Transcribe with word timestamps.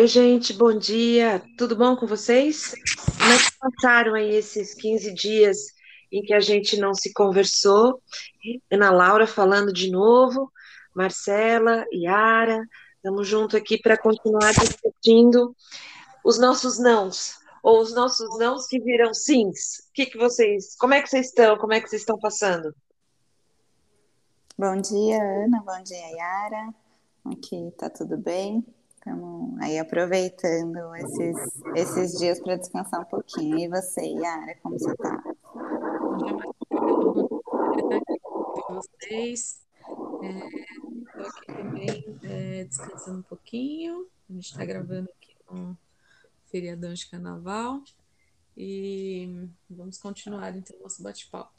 Oi, 0.00 0.06
gente, 0.06 0.54
bom 0.54 0.78
dia. 0.78 1.42
Tudo 1.58 1.76
bom 1.76 1.94
com 1.94 2.06
vocês? 2.06 2.74
Como 3.18 3.32
é 3.32 3.36
que 3.36 3.50
passaram 3.58 4.14
aí 4.14 4.34
esses 4.34 4.72
15 4.72 5.12
dias 5.12 5.58
em 6.10 6.22
que 6.22 6.32
a 6.32 6.40
gente 6.40 6.78
não 6.78 6.94
se 6.94 7.12
conversou? 7.12 8.00
Ana 8.70 8.90
Laura 8.90 9.26
falando 9.26 9.72
de 9.72 9.90
novo, 9.90 10.50
Marcela, 10.94 11.84
Yara, 11.92 12.66
estamos 12.96 13.28
juntos 13.28 13.56
aqui 13.56 13.76
para 13.76 13.98
continuar 13.98 14.54
discutindo 14.54 15.54
os 16.24 16.38
nossos 16.38 16.78
nãos, 16.78 17.34
ou 17.62 17.80
os 17.80 17.94
nossos 17.94 18.38
nãos 18.38 18.66
que 18.66 18.80
viram 18.80 19.12
sims. 19.12 19.88
O 19.88 19.92
que, 19.92 20.06
que 20.06 20.18
vocês, 20.18 20.76
como 20.76 20.94
é 20.94 21.02
que 21.02 21.08
vocês 21.08 21.26
estão? 21.26 21.56
Como 21.58 21.72
é 21.72 21.80
que 21.80 21.88
vocês 21.88 22.02
estão 22.02 22.18
passando? 22.18 22.74
Bom 24.58 24.76
dia, 24.76 25.22
Ana, 25.22 25.62
bom 25.64 25.82
dia, 25.82 26.10
Yara. 26.16 26.74
Aqui 27.24 27.72
tá 27.78 27.88
tudo 27.88 28.16
bem? 28.16 28.64
Estamos 28.94 29.58
aí 29.62 29.78
aproveitando 29.78 30.94
esses, 30.96 31.36
esses 31.74 32.18
dias 32.18 32.38
para 32.40 32.56
descansar 32.56 33.00
um 33.00 33.06
pouquinho. 33.06 33.58
E 33.58 33.68
você, 33.68 34.02
Yara, 34.02 34.54
como 34.62 34.78
você 34.78 34.90
está? 34.90 35.22
vocês. 38.80 39.60
Estou 39.88 40.22
é, 40.22 40.38
aqui 41.26 41.46
também 41.46 42.18
é, 42.22 42.64
descansando 42.64 43.18
um 43.18 43.22
pouquinho. 43.22 44.06
A 44.28 44.32
gente 44.32 44.50
está 44.50 44.64
gravando 44.64 45.08
aqui 45.10 45.36
no 45.50 45.76
feriadão 46.50 46.92
de 46.92 47.08
carnaval. 47.08 47.82
E 48.56 49.48
vamos 49.68 49.98
continuar 49.98 50.54
então 50.56 50.76
o 50.78 50.82
nosso 50.82 51.02
bate-papo. 51.02 51.54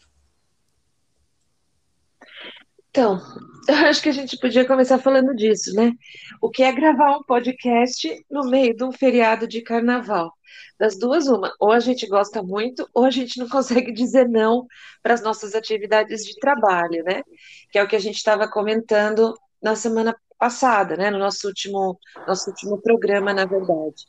Então, 2.91 3.22
eu 3.70 3.76
acho 3.88 4.02
que 4.02 4.10
a 4.10 4.13
gente 4.13 4.38
podia 4.38 4.68
começar 4.68 4.99
falando 4.99 5.34
disso, 5.34 5.74
né? 5.74 5.93
O 6.41 6.49
que 6.49 6.62
é 6.62 6.71
gravar 6.74 7.18
um 7.18 7.24
podcast 7.24 8.26
no 8.30 8.49
meio 8.49 8.76
de 8.76 8.84
um 8.84 8.91
feriado 8.91 9.48
de 9.48 9.62
carnaval? 9.62 10.34
Das 10.77 10.99
duas, 10.99 11.27
uma. 11.27 11.54
Ou 11.58 11.71
a 11.71 11.80
gente 11.80 12.05
gosta 12.05 12.43
muito, 12.43 12.87
ou 12.93 13.05
a 13.05 13.10
gente 13.10 13.40
não 13.40 13.48
consegue 13.49 13.93
dizer 13.93 14.27
não 14.27 14.68
para 15.02 15.13
as 15.13 15.24
nossas 15.24 15.55
atividades 15.55 16.26
de 16.26 16.35
trabalho, 16.35 17.02
né? 17.05 17.24
Que 17.71 17.80
é 17.80 17.84
o 17.84 17.87
que 17.87 17.96
a 17.96 17.99
gente 17.99 18.18
estava 18.18 18.46
comentando 18.46 19.34
na 19.63 19.74
semana 19.76 20.13
passada, 20.37 20.98
né? 20.98 21.10
No 21.10 21.18
nosso 21.18 21.48
último, 21.48 21.98
nosso 22.27 22.49
último 22.49 22.82
programa, 22.82 23.34
na 23.34 23.46
verdade. 23.46 24.05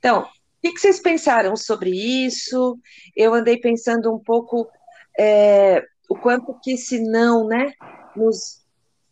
Então, 0.00 0.22
o 0.22 0.28
que, 0.60 0.76
vocês 0.76 1.00
pensaram 1.00 1.54
sobre 1.56 1.90
isso? 1.90 2.76
Eu 3.16 3.32
andei 3.32 3.56
pensando 3.56 4.12
um 4.12 4.18
pouco 4.18 4.68
é, 5.16 5.84
o 6.08 6.16
quanto 6.16 6.58
que 6.60 6.72
esse 6.72 7.00
não, 7.00 7.46
né? 7.46 7.72
nos, 8.16 8.64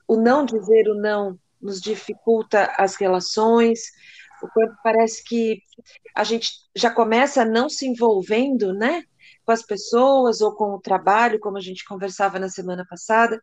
o 0.07 0.17
não 0.17 0.45
dizer 0.45 0.89
o 0.89 0.95
não 0.95 1.39
nos 1.61 1.81
dificulta 1.81 2.73
as 2.77 2.95
relações, 2.97 3.81
o 4.43 4.49
quanto 4.49 4.75
parece 4.83 5.23
que 5.25 5.63
a 6.15 6.23
gente 6.25 6.53
já 6.75 6.91
começa 6.91 7.45
não 7.45 7.69
se 7.69 7.87
envolvendo, 7.87 8.73
né, 8.73 9.03
com 9.45 9.53
as 9.53 9.63
pessoas 9.63 10.41
ou 10.41 10.55
com 10.55 10.75
o 10.75 10.81
trabalho, 10.81 11.41
como 11.41 11.57
a 11.57 11.61
gente 11.61 11.85
conversava 11.85 12.39
na 12.39 12.49
semana 12.49 12.87
passada, 12.89 13.41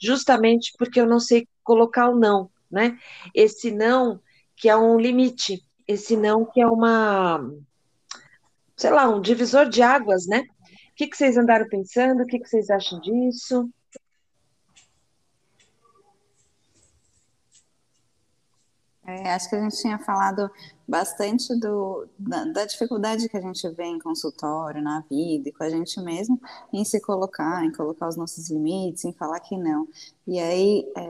justamente 0.00 0.72
porque 0.78 1.00
eu 1.00 1.06
não 1.06 1.20
sei 1.20 1.46
colocar 1.62 2.08
o 2.08 2.18
não, 2.18 2.50
né? 2.70 2.96
Esse 3.34 3.70
não 3.70 4.20
que 4.56 4.68
é 4.68 4.76
um 4.76 4.98
limite, 4.98 5.62
esse 5.88 6.16
não 6.16 6.44
que 6.44 6.60
é 6.60 6.66
uma, 6.66 7.50
sei 8.76 8.90
lá, 8.90 9.08
um 9.08 9.22
divisor 9.22 9.68
de 9.68 9.82
águas, 9.82 10.26
né? 10.26 10.40
O 10.40 10.94
que, 10.94 11.06
que 11.06 11.16
vocês 11.16 11.38
andaram 11.38 11.66
pensando? 11.68 12.22
O 12.22 12.26
que, 12.26 12.38
que 12.38 12.48
vocês 12.48 12.68
acham 12.68 13.00
disso? 13.00 13.70
É, 19.08 19.32
acho 19.32 19.48
que 19.48 19.56
a 19.56 19.62
gente 19.62 19.80
tinha 19.80 19.98
falado 19.98 20.50
bastante 20.86 21.58
do, 21.58 22.06
da, 22.18 22.44
da, 22.44 22.66
dificuldade 22.66 23.26
que 23.26 23.38
a 23.38 23.40
gente 23.40 23.66
vê 23.70 23.84
em 23.84 23.98
consultório, 23.98 24.82
na 24.82 25.00
vida 25.10 25.48
e 25.48 25.52
com 25.52 25.64
a 25.64 25.70
gente 25.70 25.98
mesmo, 26.02 26.38
em 26.70 26.84
se 26.84 27.00
colocar, 27.00 27.64
em 27.64 27.72
colocar 27.72 28.06
os 28.06 28.16
nossos 28.16 28.50
limites, 28.50 29.06
em 29.06 29.12
falar 29.14 29.40
que 29.40 29.56
não. 29.56 29.88
E 30.26 30.38
aí, 30.38 30.92
é, 30.94 31.08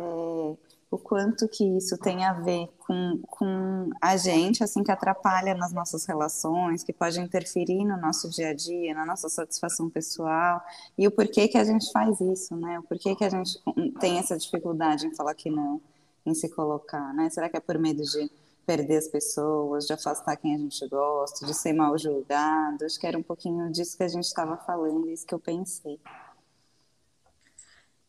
o 0.91 0.97
quanto 0.97 1.47
que 1.49 1.65
isso 1.76 1.99
tem 1.99 2.25
a 2.25 2.32
ver 2.32 2.66
com, 2.78 3.21
com 3.28 3.91
a 4.00 4.16
gente, 4.16 4.65
assim, 4.65 4.82
que 4.82 4.91
atrapalha 4.91 5.54
nas 5.54 5.72
nossas 5.72 6.06
relações, 6.06 6.82
que 6.82 6.93
pode 6.93 7.21
interferir 7.21 7.84
no 7.84 7.99
nosso 7.99 8.31
dia 8.31 8.50
a 8.50 8.54
dia, 8.54 8.94
na 8.94 9.04
nossa 9.04 9.28
satisfação 9.28 9.91
pessoal, 9.91 10.62
e 10.97 11.06
o 11.06 11.10
porquê 11.10 11.47
que 11.47 11.59
a 11.59 11.65
gente 11.65 11.93
faz 11.93 12.19
isso, 12.21 12.56
né? 12.56 12.78
O 12.78 12.82
porquê 12.84 13.15
que 13.15 13.25
a 13.25 13.28
gente 13.28 13.60
tem 14.00 14.19
essa 14.19 14.37
dificuldade 14.37 15.06
em 15.06 15.15
falar 15.15 15.34
que 15.34 15.50
não 15.50 15.81
em 16.25 16.34
se 16.34 16.48
colocar, 16.48 17.12
né? 17.15 17.28
Será 17.28 17.48
que 17.48 17.56
é 17.56 17.60
por 17.60 17.78
medo 17.78 18.03
de 18.03 18.31
perder 18.66 18.98
as 18.98 19.09
pessoas, 19.09 19.87
de 19.87 19.93
afastar 19.93 20.37
quem 20.37 20.54
a 20.54 20.59
gente 20.59 20.87
gosta, 20.88 21.47
de 21.47 21.54
ser 21.54 21.72
mal 21.72 21.98
julgado? 21.98 22.84
Acho 22.84 22.98
que 22.98 23.06
era 23.06 23.16
um 23.16 23.22
pouquinho 23.22 23.71
disso 23.71 23.97
que 23.97 24.03
a 24.03 24.09
gente 24.09 24.25
estava 24.25 24.56
falando, 24.56 25.10
isso 25.10 25.27
que 25.27 25.34
eu 25.34 25.38
pensei. 25.38 25.98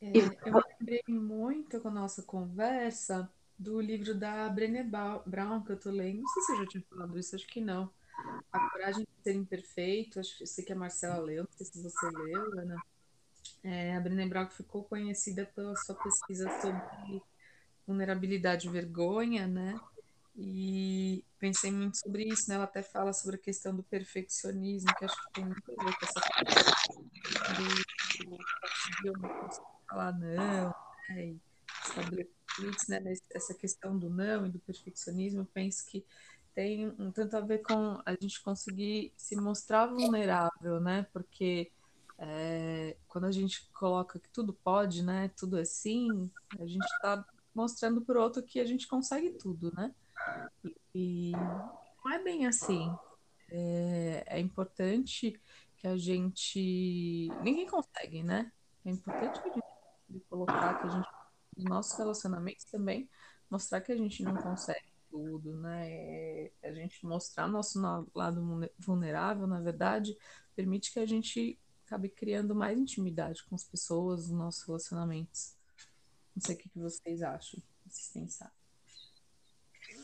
É, 0.02 0.12
eu 0.18 0.64
lembrei 0.80 1.04
muito 1.08 1.80
com 1.82 1.90
a 1.90 1.92
nossa 1.92 2.24
conversa 2.24 3.30
do 3.58 3.82
livro 3.82 4.16
da 4.16 4.48
Brené 4.48 4.84
Brown 5.26 5.62
que 5.64 5.74
eu 5.74 5.80
tô 5.80 5.92
lendo. 5.92 6.22
Não 6.22 6.28
sei 6.30 6.44
se 6.44 6.52
eu 6.54 6.58
já 6.60 6.66
tinha 6.68 6.84
falado 6.90 7.20
isso, 7.20 7.36
acho 7.36 7.48
que 7.48 7.60
não. 7.60 7.92
A 8.52 8.70
Coragem 8.70 9.04
de 9.04 9.24
Ser 9.24 9.34
Imperfeito, 9.34 10.20
acho 10.20 10.38
que 10.38 10.46
sei 10.46 10.64
que 10.64 10.72
a 10.72 10.76
Marcela 10.76 11.18
leu, 11.18 11.44
não 11.44 11.52
sei 11.52 11.66
se 11.66 11.82
você 11.82 12.10
leu, 12.10 12.60
Ana. 12.60 12.82
É, 13.64 13.96
a 13.96 14.00
Brené 14.00 14.26
Brown 14.26 14.50
ficou 14.50 14.84
conhecida 14.84 15.46
pela 15.54 15.76
sua 15.76 15.96
pesquisa 15.96 16.50
sobre 16.62 17.22
vulnerabilidade 17.86 18.68
e 18.68 18.72
vergonha, 18.72 19.48
né? 19.48 19.78
E 20.38 21.26
pensei 21.38 21.72
muito 21.72 21.98
sobre 21.98 22.24
isso, 22.24 22.50
né? 22.50 22.56
Ela 22.56 22.64
até 22.64 22.82
fala 22.82 23.12
sobre 23.12 23.36
a 23.36 23.40
questão 23.40 23.76
do 23.76 23.84
perfeccionismo, 23.84 24.94
que 24.96 25.06
acho 25.06 25.22
que 25.26 25.34
tem 25.34 25.46
muito 25.46 25.64
a 25.78 25.84
ver 25.84 25.98
com 25.98 26.06
essa 26.06 26.22
questão 26.22 27.04
do, 28.24 29.14
do 29.14 29.20
não 29.20 29.79
falar 29.90 30.12
não, 30.14 30.74
né? 31.10 31.26
E 31.26 31.40
estabelecer 31.88 32.40
né? 32.90 33.14
Essa 33.34 33.54
questão 33.54 33.98
do 33.98 34.10
não 34.10 34.46
e 34.46 34.50
do 34.50 34.60
perfeccionismo, 34.60 35.46
penso 35.54 35.86
que 35.88 36.06
tem 36.54 36.88
um 37.00 37.12
tanto 37.12 37.38
a 37.38 37.42
ver 37.42 37.60
com 37.60 38.02
a 38.06 38.12
gente 38.20 38.42
conseguir 38.42 39.14
se 39.16 39.36
mostrar 39.36 39.88
vulnerável, 39.88 40.80
né? 40.80 41.08
Porque 41.14 41.72
é, 42.18 42.98
quando 43.08 43.26
a 43.26 43.32
gente 43.32 43.70
coloca 43.72 44.20
que 44.20 44.30
tudo 44.30 44.54
pode, 44.54 45.04
né? 45.04 45.32
Tudo 45.38 45.58
é 45.58 45.64
sim, 45.64 46.30
a 46.60 46.66
gente 46.66 46.86
está 46.86 47.26
mostrando 47.54 48.02
para 48.02 48.20
o 48.20 48.22
outro 48.22 48.44
que 48.44 48.60
a 48.60 48.66
gente 48.66 48.88
consegue 48.88 49.32
tudo, 49.32 49.74
né? 49.74 49.94
E, 50.94 51.32
não 51.32 52.12
é 52.12 52.22
bem 52.22 52.46
assim. 52.46 52.94
É, 53.52 54.24
é, 54.28 54.40
importante 54.40 55.40
que 55.78 55.88
a 55.88 55.98
gente. 55.98 57.30
Ninguém 57.42 57.68
consegue, 57.68 58.22
né? 58.22 58.52
É 58.86 58.92
importante 58.92 59.42
que 59.42 59.50
a 59.50 59.54
gente 59.54 59.69
colocar 60.30 60.80
que 60.80 60.88
a 60.88 60.90
gente, 60.90 61.10
nos 61.58 61.66
nossos 61.66 61.98
relacionamentos 61.98 62.66
também, 62.66 63.10
mostrar 63.50 63.82
que 63.82 63.92
a 63.92 63.98
gente 63.98 64.24
não 64.24 64.36
consegue 64.36 64.90
tudo, 65.10 65.56
né? 65.58 65.90
É, 65.90 66.52
a 66.64 66.74
gente 66.74 67.06
mostrar 67.06 67.48
nosso 67.48 67.80
lado 68.14 68.70
vulnerável, 68.78 69.48
na 69.48 69.60
verdade, 69.60 70.16
permite 70.56 70.94
que 70.94 71.00
a 71.00 71.06
gente 71.06 71.60
acabe 71.86 72.10
criando 72.10 72.54
mais 72.54 72.78
intimidade 72.78 73.44
com 73.46 73.56
as 73.56 73.64
pessoas, 73.64 74.30
nos 74.30 74.38
nossos 74.38 74.64
relacionamentos. 74.64 75.56
Não 76.36 76.42
sei 76.42 76.56
o 76.56 76.58
que 76.58 76.70
vocês 76.76 77.22
acham, 77.24 77.62
vocês 77.86 78.12
pensaram. 78.14 78.60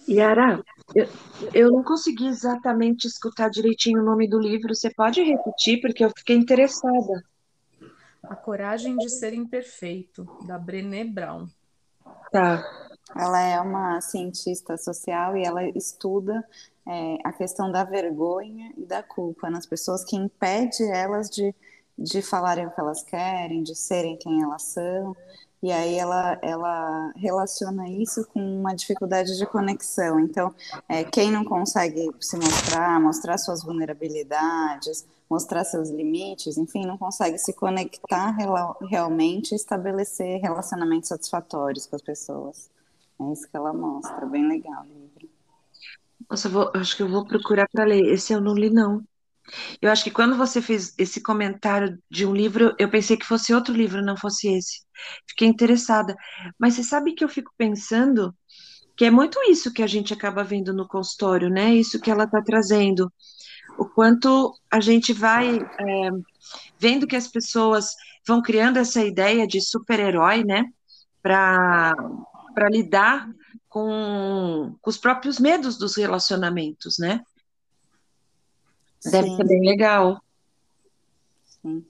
Yara, 0.07 0.63
eu, 0.93 1.07
eu 1.53 1.71
não 1.71 1.83
consegui 1.83 2.27
exatamente 2.27 3.07
escutar 3.07 3.49
direitinho 3.49 4.01
o 4.01 4.05
nome 4.05 4.27
do 4.27 4.39
livro. 4.39 4.73
Você 4.73 4.91
pode 4.93 5.21
repetir, 5.21 5.81
porque 5.81 6.03
eu 6.03 6.11
fiquei 6.15 6.35
interessada. 6.35 7.23
A 8.29 8.35
Coragem 8.35 8.97
de 8.97 9.09
Ser 9.09 9.33
Imperfeito, 9.33 10.25
da 10.45 10.57
Brené 10.57 11.03
Brown. 11.03 11.47
Tá. 12.31 12.63
Ela 13.15 13.41
é 13.41 13.61
uma 13.61 14.01
cientista 14.01 14.77
social 14.77 15.37
e 15.37 15.43
ela 15.43 15.63
estuda 15.69 16.43
é, 16.87 17.17
a 17.23 17.31
questão 17.31 17.71
da 17.71 17.83
vergonha 17.83 18.73
e 18.77 18.85
da 18.85 19.03
culpa 19.03 19.49
nas 19.49 19.65
pessoas 19.65 20.03
que 20.03 20.15
impede 20.15 20.83
elas 20.83 21.29
de, 21.29 21.53
de 21.97 22.21
falarem 22.21 22.65
o 22.65 22.71
que 22.71 22.79
elas 22.79 23.03
querem, 23.03 23.63
de 23.63 23.75
serem 23.75 24.17
quem 24.17 24.41
elas 24.41 24.63
são. 24.63 25.15
E 25.65 25.71
aí 25.71 25.95
ela, 25.95 26.37
ela 26.43 27.11
relaciona 27.15 27.89
isso 27.89 28.23
com 28.27 28.39
uma 28.39 28.75
dificuldade 28.75 29.35
de 29.35 29.47
conexão. 29.47 30.19
Então, 30.19 30.53
é, 30.87 31.03
quem 31.03 31.31
não 31.31 31.43
consegue 31.43 32.11
se 32.21 32.37
mostrar, 32.37 33.01
mostrar 33.01 33.35
suas 33.39 33.63
vulnerabilidades, 33.63 35.07
mostrar 35.27 35.63
seus 35.63 35.89
limites, 35.89 36.55
enfim, 36.59 36.85
não 36.85 36.99
consegue 36.99 37.39
se 37.39 37.51
conectar 37.51 38.29
real, 38.29 38.77
realmente 38.87 39.53
e 39.53 39.55
estabelecer 39.55 40.39
relacionamentos 40.39 41.09
satisfatórios 41.09 41.87
com 41.87 41.95
as 41.95 42.03
pessoas. 42.03 42.69
É 43.19 43.33
isso 43.33 43.49
que 43.49 43.57
ela 43.57 43.73
mostra, 43.73 44.23
bem 44.27 44.47
legal 44.47 44.83
o 44.83 44.99
livro. 44.99 45.27
Nossa, 46.29 46.47
vou, 46.47 46.71
acho 46.75 46.95
que 46.95 47.01
eu 47.01 47.09
vou 47.09 47.25
procurar 47.25 47.67
para 47.69 47.85
ler. 47.85 48.05
Esse 48.05 48.33
eu 48.33 48.39
não 48.39 48.53
li, 48.53 48.69
não. 48.69 49.03
Eu 49.81 49.91
acho 49.91 50.03
que 50.03 50.11
quando 50.11 50.35
você 50.35 50.61
fez 50.61 50.93
esse 50.97 51.21
comentário 51.21 51.97
de 52.09 52.25
um 52.25 52.33
livro, 52.33 52.75
eu 52.79 52.89
pensei 52.89 53.15
que 53.17 53.25
fosse 53.25 53.53
outro 53.53 53.73
livro, 53.73 54.03
não 54.03 54.17
fosse 54.17 54.47
esse. 54.47 54.81
Fiquei 55.27 55.47
interessada. 55.47 56.15
Mas 56.59 56.73
você 56.73 56.83
sabe 56.83 57.13
que 57.13 57.23
eu 57.23 57.29
fico 57.29 57.51
pensando 57.57 58.35
que 58.95 59.05
é 59.05 59.11
muito 59.11 59.39
isso 59.49 59.73
que 59.73 59.83
a 59.83 59.87
gente 59.87 60.13
acaba 60.13 60.43
vendo 60.43 60.73
no 60.73 60.87
consultório, 60.87 61.49
né? 61.49 61.73
Isso 61.73 61.99
que 61.99 62.09
ela 62.09 62.23
está 62.23 62.41
trazendo. 62.41 63.11
O 63.77 63.85
quanto 63.85 64.53
a 64.71 64.79
gente 64.79 65.11
vai 65.11 65.57
é, 65.57 66.09
vendo 66.79 67.05
que 67.05 67.15
as 67.15 67.27
pessoas 67.27 67.89
vão 68.25 68.41
criando 68.41 68.77
essa 68.77 69.03
ideia 69.03 69.45
de 69.45 69.61
super-herói, 69.61 70.43
né? 70.43 70.63
Para 71.21 71.93
lidar 72.71 73.27
com, 73.67 74.75
com 74.81 74.89
os 74.89 74.97
próprios 74.97 75.39
medos 75.39 75.77
dos 75.77 75.97
relacionamentos, 75.97 76.97
né? 76.97 77.21
Deve 79.03 79.29
Sim. 79.29 79.35
ser 79.35 79.47
bem 79.47 79.61
legal. 79.61 80.21
Sim. 81.61 81.85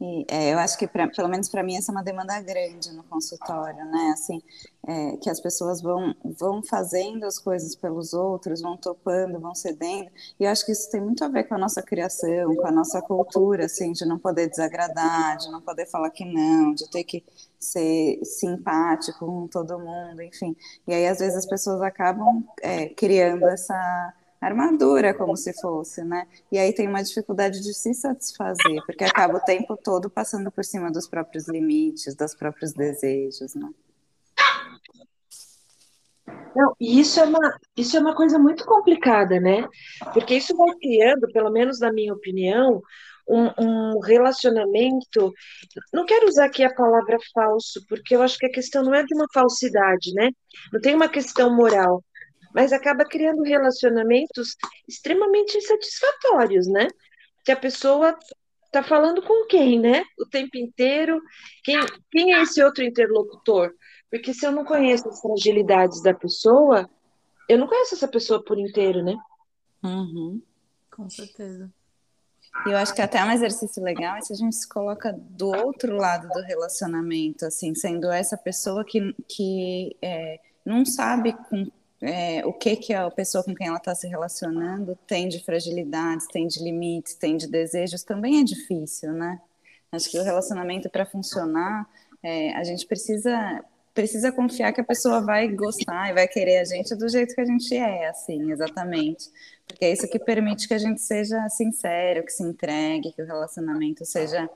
E, 0.00 0.26
é, 0.28 0.52
eu 0.52 0.58
acho 0.58 0.76
que, 0.76 0.88
pra, 0.88 1.06
pelo 1.06 1.28
menos 1.28 1.48
para 1.48 1.62
mim, 1.62 1.76
essa 1.76 1.92
é 1.92 1.94
uma 1.94 2.02
demanda 2.02 2.40
grande 2.40 2.92
no 2.92 3.04
consultório, 3.04 3.84
né? 3.84 4.10
Assim, 4.12 4.42
é, 4.84 5.16
que 5.18 5.30
as 5.30 5.38
pessoas 5.38 5.80
vão, 5.80 6.12
vão 6.24 6.60
fazendo 6.60 7.24
as 7.24 7.38
coisas 7.38 7.76
pelos 7.76 8.12
outros, 8.12 8.60
vão 8.60 8.76
topando, 8.76 9.38
vão 9.38 9.54
cedendo. 9.54 10.10
E 10.40 10.44
eu 10.44 10.50
acho 10.50 10.66
que 10.66 10.72
isso 10.72 10.90
tem 10.90 11.00
muito 11.00 11.24
a 11.24 11.28
ver 11.28 11.44
com 11.44 11.54
a 11.54 11.58
nossa 11.58 11.80
criação, 11.80 12.54
com 12.56 12.66
a 12.66 12.72
nossa 12.72 13.00
cultura, 13.00 13.66
assim, 13.66 13.92
de 13.92 14.04
não 14.04 14.18
poder 14.18 14.48
desagradar, 14.48 15.36
de 15.36 15.48
não 15.52 15.60
poder 15.60 15.86
falar 15.86 16.10
que 16.10 16.24
não, 16.24 16.74
de 16.74 16.90
ter 16.90 17.04
que 17.04 17.24
ser 17.60 18.18
simpático 18.24 19.24
com 19.24 19.46
todo 19.46 19.78
mundo, 19.78 20.20
enfim. 20.20 20.56
E 20.84 20.92
aí, 20.92 21.06
às 21.06 21.20
vezes, 21.20 21.36
as 21.36 21.46
pessoas 21.46 21.80
acabam 21.80 22.44
é, 22.60 22.88
criando 22.88 23.46
essa 23.46 24.12
armadura, 24.42 25.14
como 25.14 25.36
se 25.36 25.52
fosse, 25.60 26.02
né? 26.04 26.26
E 26.50 26.58
aí 26.58 26.74
tem 26.74 26.88
uma 26.88 27.02
dificuldade 27.02 27.60
de 27.60 27.72
se 27.72 27.94
satisfazer, 27.94 28.82
porque 28.84 29.04
acaba 29.04 29.38
o 29.38 29.44
tempo 29.44 29.76
todo 29.76 30.10
passando 30.10 30.50
por 30.50 30.64
cima 30.64 30.90
dos 30.90 31.08
próprios 31.08 31.48
limites, 31.48 32.14
dos 32.16 32.34
próprios 32.34 32.72
desejos, 32.72 33.54
né? 33.54 33.70
Não, 36.54 36.74
e 36.78 37.00
isso 37.00 37.18
é 37.20 37.24
uma, 37.24 37.58
isso 37.76 37.96
é 37.96 38.00
uma 38.00 38.14
coisa 38.14 38.38
muito 38.38 38.64
complicada, 38.66 39.40
né? 39.40 39.66
Porque 40.12 40.34
isso 40.34 40.56
vai 40.56 40.74
criando, 40.76 41.26
pelo 41.32 41.50
menos 41.50 41.78
na 41.80 41.92
minha 41.92 42.12
opinião, 42.12 42.82
um, 43.28 43.48
um 43.58 44.00
relacionamento. 44.00 45.32
Não 45.92 46.04
quero 46.04 46.28
usar 46.28 46.46
aqui 46.46 46.62
a 46.62 46.74
palavra 46.74 47.16
falso, 47.32 47.84
porque 47.88 48.14
eu 48.14 48.22
acho 48.22 48.36
que 48.38 48.46
a 48.46 48.52
questão 48.52 48.82
não 48.82 48.94
é 48.94 49.02
de 49.02 49.14
uma 49.14 49.26
falsidade, 49.32 50.12
né? 50.14 50.30
Não 50.72 50.80
tem 50.80 50.94
uma 50.94 51.08
questão 51.08 51.54
moral, 51.54 52.04
mas 52.54 52.72
acaba 52.72 53.04
criando 53.04 53.42
relacionamentos 53.42 54.56
extremamente 54.86 55.56
insatisfatórios, 55.56 56.66
né? 56.66 56.88
Que 57.44 57.52
a 57.52 57.56
pessoa 57.56 58.16
tá 58.70 58.82
falando 58.82 59.22
com 59.22 59.46
quem, 59.46 59.78
né? 59.78 60.04
O 60.18 60.26
tempo 60.26 60.56
inteiro. 60.56 61.20
Quem, 61.64 61.78
quem 62.10 62.34
é 62.34 62.42
esse 62.42 62.62
outro 62.62 62.82
interlocutor? 62.82 63.72
Porque 64.10 64.32
se 64.34 64.46
eu 64.46 64.52
não 64.52 64.64
conheço 64.64 65.08
as 65.08 65.20
fragilidades 65.20 66.02
da 66.02 66.14
pessoa, 66.14 66.88
eu 67.48 67.58
não 67.58 67.66
conheço 67.66 67.94
essa 67.94 68.08
pessoa 68.08 68.42
por 68.42 68.58
inteiro, 68.58 69.02
né? 69.02 69.16
Uhum. 69.82 70.40
Com 70.90 71.08
certeza. 71.08 71.70
E 72.66 72.70
eu 72.70 72.76
acho 72.76 72.94
que 72.94 73.00
até 73.00 73.24
um 73.24 73.30
exercício 73.30 73.82
legal 73.82 74.16
é 74.16 74.20
se 74.20 74.32
a 74.32 74.36
gente 74.36 74.54
se 74.54 74.68
coloca 74.68 75.12
do 75.12 75.48
outro 75.48 75.96
lado 75.96 76.28
do 76.28 76.42
relacionamento, 76.42 77.46
assim, 77.46 77.74
sendo 77.74 78.10
essa 78.10 78.36
pessoa 78.36 78.84
que, 78.84 79.14
que 79.26 79.96
é, 80.02 80.38
não 80.64 80.84
sabe 80.84 81.32
com 81.48 81.66
é, 82.02 82.44
o 82.44 82.52
que, 82.52 82.74
que 82.74 82.92
a 82.92 83.08
pessoa 83.10 83.44
com 83.44 83.54
quem 83.54 83.68
ela 83.68 83.76
está 83.76 83.94
se 83.94 84.08
relacionando 84.08 84.98
tem 85.06 85.28
de 85.28 85.42
fragilidades, 85.42 86.26
tem 86.26 86.48
de 86.48 86.62
limites, 86.62 87.14
tem 87.14 87.36
de 87.36 87.46
desejos, 87.46 88.02
também 88.02 88.40
é 88.40 88.44
difícil, 88.44 89.12
né? 89.12 89.40
Acho 89.92 90.10
que 90.10 90.18
o 90.18 90.22
relacionamento, 90.24 90.90
para 90.90 91.06
funcionar, 91.06 91.88
é, 92.22 92.52
a 92.54 92.64
gente 92.64 92.86
precisa 92.86 93.64
precisa 93.94 94.32
confiar 94.32 94.72
que 94.72 94.80
a 94.80 94.84
pessoa 94.84 95.20
vai 95.20 95.46
gostar 95.48 96.08
e 96.08 96.14
vai 96.14 96.26
querer 96.26 96.56
a 96.58 96.64
gente 96.64 96.94
do 96.94 97.06
jeito 97.10 97.34
que 97.34 97.40
a 97.42 97.44
gente 97.44 97.76
é, 97.76 98.08
assim, 98.08 98.50
exatamente. 98.50 99.28
Porque 99.66 99.84
é 99.84 99.92
isso 99.92 100.08
que 100.08 100.18
permite 100.18 100.66
que 100.66 100.72
a 100.72 100.78
gente 100.78 101.02
seja 101.02 101.46
sincero, 101.50 102.24
que 102.24 102.32
se 102.32 102.42
entregue, 102.42 103.12
que 103.12 103.20
o 103.20 103.26
relacionamento 103.26 104.04
seja 104.06 104.48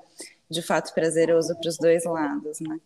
de 0.49 0.63
fato 0.63 0.95
prazeroso 0.95 1.55
para 1.55 1.69
os 1.69 1.77
dois 1.77 2.05
lados, 2.05 2.61
né? 2.61 2.79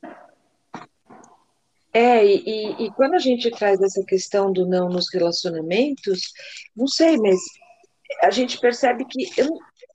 É, 1.92 2.24
e, 2.24 2.84
e, 2.84 2.90
quando 2.92 3.14
a 3.14 3.18
gente 3.18 3.50
traz 3.50 3.80
essa 3.82 4.04
questão 4.04 4.52
do 4.52 4.64
não 4.64 4.88
nos 4.88 5.12
relacionamentos, 5.12 6.32
não 6.76 6.86
sei, 6.86 7.16
mas 7.16 7.40
a 8.22 8.30
gente 8.30 8.60
percebe 8.60 9.04
que 9.04 9.28
eu, 9.36 9.48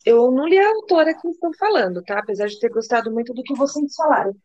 eu 0.06 0.31
não 0.31 0.47
li 0.47 0.57
a 0.57 0.69
autora 0.69 1.13
que 1.13 1.27
estão 1.27 1.51
falando, 1.53 2.03
tá? 2.03 2.19
Apesar 2.19 2.47
de 2.47 2.59
ter 2.59 2.69
gostado 2.69 3.12
muito 3.12 3.33
do 3.33 3.44
que 3.44 3.56
vocês 3.56 3.95
falaram. 3.95 4.36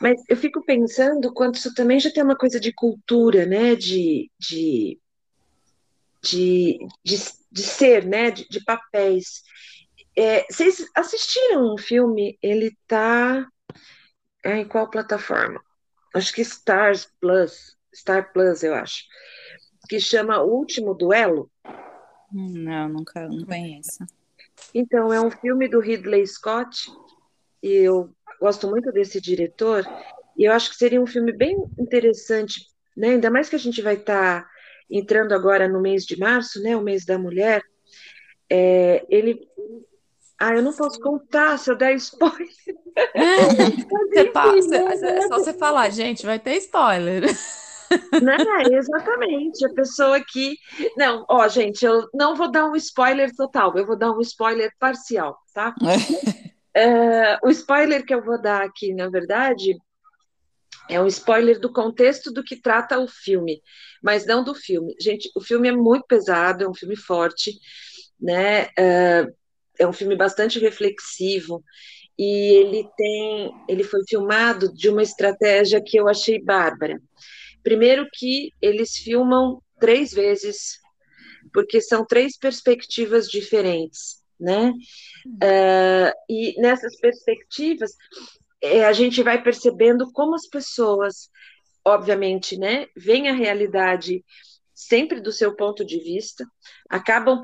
Mas 0.00 0.22
eu 0.28 0.36
fico 0.36 0.64
pensando 0.64 1.32
quanto 1.32 1.56
isso 1.56 1.74
também 1.74 1.98
já 1.98 2.10
tem 2.10 2.22
uma 2.22 2.36
coisa 2.36 2.60
de 2.60 2.72
cultura, 2.72 3.44
né? 3.44 3.74
De, 3.74 4.30
de, 4.38 4.98
de, 6.22 6.78
de, 7.04 7.16
de 7.50 7.62
ser, 7.62 8.06
né? 8.06 8.30
De, 8.30 8.48
de 8.48 8.64
papéis. 8.64 9.42
É, 10.16 10.44
vocês 10.48 10.84
assistiram 10.94 11.74
um 11.74 11.78
filme? 11.78 12.38
Ele 12.40 12.76
tá 12.86 13.46
é, 14.44 14.58
em 14.58 14.68
qual 14.68 14.88
plataforma? 14.88 15.60
Acho 16.14 16.32
que 16.32 16.42
Stars 16.42 17.10
Plus, 17.20 17.76
Star 17.94 18.32
Plus, 18.32 18.62
eu 18.62 18.74
acho, 18.74 19.04
que 19.88 19.98
chama 19.98 20.42
O 20.42 20.54
Último 20.54 20.94
Duelo. 20.94 21.50
Não, 22.32 22.88
nunca, 22.88 23.28
não 23.28 23.44
conheço. 23.44 24.04
Então, 24.72 25.12
é 25.12 25.20
um 25.20 25.30
filme 25.30 25.68
do 25.68 25.80
Ridley 25.80 26.26
Scott, 26.26 26.90
e 27.62 27.68
eu 27.68 28.10
gosto 28.40 28.68
muito 28.68 28.90
desse 28.92 29.20
diretor, 29.20 29.84
e 30.36 30.44
eu 30.44 30.52
acho 30.52 30.70
que 30.70 30.76
seria 30.76 31.00
um 31.00 31.06
filme 31.06 31.32
bem 31.32 31.56
interessante, 31.78 32.66
né? 32.96 33.10
Ainda 33.10 33.30
mais 33.30 33.48
que 33.48 33.56
a 33.56 33.58
gente 33.58 33.80
vai 33.82 33.94
estar 33.94 34.42
tá 34.42 34.50
entrando 34.90 35.32
agora 35.32 35.68
no 35.68 35.80
mês 35.80 36.04
de 36.04 36.18
março, 36.18 36.60
né? 36.62 36.76
O 36.76 36.82
mês 36.82 37.04
da 37.04 37.18
mulher. 37.18 37.62
É, 38.50 39.04
ele. 39.08 39.48
Ah, 40.44 40.54
eu 40.54 40.62
não 40.62 40.74
posso 40.74 41.00
contar 41.00 41.58
se 41.58 41.70
eu 41.70 41.74
der 41.74 41.94
spoiler. 41.94 42.46
Você 44.12 44.24
passa, 44.26 44.76
é 44.76 45.22
só 45.22 45.38
você 45.38 45.54
falar, 45.54 45.88
gente, 45.88 46.26
vai 46.26 46.38
ter 46.38 46.56
spoiler. 46.56 47.24
Né? 48.20 48.36
Exatamente, 48.72 49.64
a 49.64 49.72
pessoa 49.72 50.18
que. 50.20 50.56
Não, 50.96 51.24
ó, 51.28 51.46
gente, 51.46 51.84
eu 51.84 52.08
não 52.12 52.34
vou 52.34 52.50
dar 52.50 52.66
um 52.66 52.74
spoiler 52.74 53.32
total, 53.36 53.76
eu 53.76 53.86
vou 53.86 53.96
dar 53.96 54.10
um 54.10 54.20
spoiler 54.20 54.72
parcial, 54.80 55.38
tá? 55.52 55.74
É, 56.76 57.38
o 57.44 57.50
spoiler 57.50 58.04
que 58.04 58.12
eu 58.12 58.24
vou 58.24 58.40
dar 58.40 58.62
aqui, 58.62 58.92
na 58.92 59.08
verdade, 59.08 59.78
é 60.90 61.00
um 61.00 61.06
spoiler 61.06 61.60
do 61.60 61.72
contexto 61.72 62.32
do 62.32 62.42
que 62.42 62.60
trata 62.60 62.98
o 62.98 63.06
filme, 63.06 63.62
mas 64.02 64.26
não 64.26 64.42
do 64.42 64.56
filme. 64.56 64.92
Gente, 65.00 65.30
o 65.36 65.40
filme 65.40 65.68
é 65.68 65.72
muito 65.72 66.04
pesado, 66.08 66.64
é 66.64 66.68
um 66.68 66.74
filme 66.74 66.96
forte, 66.96 67.52
né? 68.20 68.70
É, 68.76 69.28
é 69.78 69.86
um 69.86 69.92
filme 69.92 70.16
bastante 70.16 70.58
reflexivo 70.58 71.62
e 72.18 72.54
ele 72.54 72.88
tem, 72.96 73.52
ele 73.68 73.82
foi 73.82 74.00
filmado 74.08 74.72
de 74.72 74.88
uma 74.88 75.02
estratégia 75.02 75.82
que 75.84 75.96
eu 75.96 76.08
achei 76.08 76.40
bárbara. 76.40 77.00
Primeiro 77.62 78.06
que 78.12 78.50
eles 78.62 78.96
filmam 78.96 79.60
três 79.80 80.12
vezes, 80.12 80.78
porque 81.52 81.80
são 81.80 82.04
três 82.06 82.38
perspectivas 82.38 83.28
diferentes, 83.28 84.22
né? 84.38 84.72
Uh, 85.26 86.12
e 86.28 86.60
nessas 86.60 86.96
perspectivas, 87.00 87.92
é, 88.62 88.84
a 88.84 88.92
gente 88.92 89.22
vai 89.22 89.42
percebendo 89.42 90.10
como 90.12 90.34
as 90.34 90.46
pessoas, 90.46 91.28
obviamente, 91.84 92.56
né, 92.56 92.86
veem 92.96 93.28
a 93.28 93.34
realidade 93.34 94.24
sempre 94.86 95.20
do 95.20 95.32
seu 95.32 95.54
ponto 95.54 95.84
de 95.84 95.98
vista, 95.98 96.44
acabam 96.88 97.40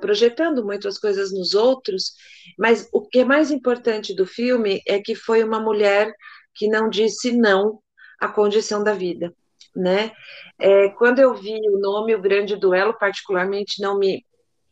projetando 0.00 0.64
muitas 0.64 0.98
coisas 0.98 1.32
nos 1.32 1.54
outros, 1.54 2.12
mas 2.58 2.88
o 2.92 3.02
que 3.02 3.20
é 3.20 3.24
mais 3.24 3.50
importante 3.50 4.14
do 4.14 4.26
filme 4.26 4.82
é 4.86 5.00
que 5.00 5.14
foi 5.14 5.42
uma 5.42 5.60
mulher 5.60 6.12
que 6.54 6.68
não 6.68 6.88
disse 6.88 7.32
não 7.32 7.80
à 8.20 8.28
condição 8.28 8.82
da 8.82 8.94
vida, 8.94 9.34
né? 9.74 10.12
É, 10.58 10.88
quando 10.90 11.18
eu 11.18 11.34
vi 11.34 11.58
o 11.68 11.78
nome 11.78 12.14
O 12.14 12.20
Grande 12.20 12.56
Duelo, 12.56 12.96
particularmente 12.98 13.80
não 13.80 13.98
me 13.98 14.24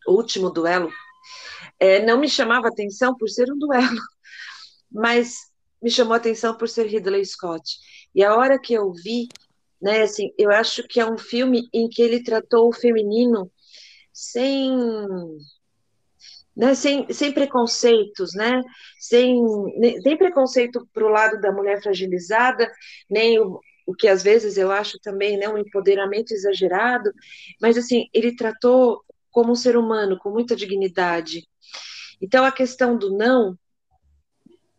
o 0.06 0.12
último 0.12 0.50
duelo, 0.50 0.90
é, 1.78 2.04
não 2.04 2.18
me 2.18 2.28
chamava 2.28 2.68
atenção 2.68 3.16
por 3.16 3.28
ser 3.28 3.50
um 3.52 3.59
duelo, 3.59 4.00
mas 4.90 5.37
me 5.80 5.90
chamou 5.90 6.14
atenção 6.14 6.56
por 6.56 6.68
ser 6.68 6.87
Ridley 6.87 7.25
Scott. 7.25 7.76
E 8.14 8.25
a 8.25 8.35
hora 8.35 8.59
que 8.59 8.75
eu 8.75 8.92
vi 8.92 9.28
né? 9.83 10.03
Assim, 10.03 10.33
eu 10.39 10.51
acho 10.51 10.87
que 10.87 11.01
é 11.01 11.07
um 11.07 11.19
filme 11.19 11.69
em 11.73 11.89
que 11.89 12.01
ele 12.01 12.23
tratou 12.23 12.69
o 12.69 12.73
feminino 12.73 13.51
sem, 14.12 14.71
né, 16.57 16.75
sem, 16.75 17.12
sem 17.12 17.33
preconceitos, 17.33 18.33
né? 18.35 18.62
Sem, 19.01 19.43
nem 20.05 20.17
preconceito 20.17 20.89
para 20.93 21.05
o 21.05 21.11
lado 21.11 21.41
da 21.41 21.51
mulher 21.51 21.83
fragilizada, 21.83 22.71
nem 23.11 23.41
o, 23.41 23.61
o 23.87 23.95
que 23.95 24.07
às 24.07 24.23
vezes 24.23 24.57
eu 24.57 24.71
acho 24.71 24.99
também, 25.01 25.37
né, 25.37 25.49
um 25.49 25.59
empoderamento 25.59 26.33
exagerado, 26.33 27.12
mas 27.61 27.77
assim, 27.77 28.07
ele 28.15 28.37
tratou 28.37 29.03
como 29.31 29.53
um 29.53 29.57
ser 29.57 29.77
humano, 29.77 30.19
com 30.19 30.31
muita 30.31 30.55
dignidade. 30.55 31.49
Então, 32.21 32.45
a 32.45 32.53
questão 32.53 32.97
do 32.97 33.17
não, 33.17 33.59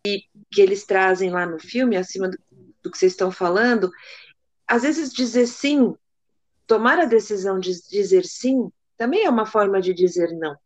que, 0.06 0.24
que 0.52 0.62
eles 0.62 0.86
trazem 0.86 1.32
lá 1.32 1.46
no 1.46 1.60
filme, 1.60 1.98
acima 1.98 2.30
do, 2.30 2.38
do 2.84 2.92
que 2.92 2.98
vocês 2.98 3.14
estão 3.14 3.32
falando, 3.32 3.90
às 4.74 4.82
vezes 4.82 5.14
dizer 5.14 5.46
sim, 5.46 5.94
tomar 6.66 6.98
a 6.98 7.06
decisão 7.06 7.60
de 7.60 7.72
dizer 7.92 8.26
sim, 8.26 8.72
também 8.98 9.24
é 9.24 9.30
uma 9.30 9.46
forma 9.46 9.80
de 9.80 9.94
dizer 9.94 10.32
não. 10.32 10.58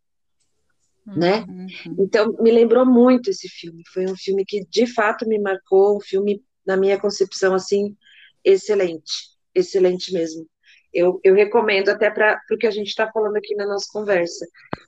Né? 1.06 1.44
Uhum. 1.46 1.66
Então, 1.98 2.32
me 2.40 2.50
lembrou 2.50 2.86
muito 2.86 3.28
esse 3.28 3.50
filme. 3.50 3.82
Foi 3.92 4.06
um 4.06 4.16
filme 4.16 4.46
que, 4.46 4.64
de 4.64 4.86
fato, 4.86 5.28
me 5.28 5.38
marcou. 5.38 5.98
Um 5.98 6.00
filme, 6.00 6.42
na 6.66 6.74
minha 6.74 6.98
concepção, 6.98 7.54
assim, 7.54 7.94
excelente. 8.42 9.12
Excelente 9.54 10.10
mesmo. 10.10 10.48
Eu, 10.92 11.20
eu 11.22 11.34
recomendo 11.34 11.90
até 11.90 12.10
para 12.10 12.40
o 12.50 12.56
que 12.56 12.66
a 12.66 12.70
gente 12.70 12.88
está 12.88 13.12
falando 13.12 13.36
aqui 13.36 13.54
na 13.54 13.66
nossa 13.66 13.88
conversa, 13.92 14.46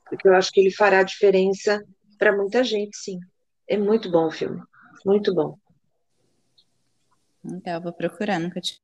porque 0.09 0.27
eu 0.27 0.35
acho 0.35 0.51
que 0.51 0.61
ele 0.61 0.71
fará 0.71 1.03
diferença 1.03 1.85
para 2.19 2.35
muita 2.35 2.65
gente, 2.65 2.97
sim. 2.97 3.19
É 3.69 3.77
muito 3.77 4.11
bom 4.11 4.29
o 4.29 4.31
filme, 4.31 4.63
muito 5.05 5.35
bom. 5.35 5.59
Então, 7.45 7.83
vou 7.83 7.93
procurar, 7.93 8.39
nunca 8.39 8.63
te. 8.63 8.81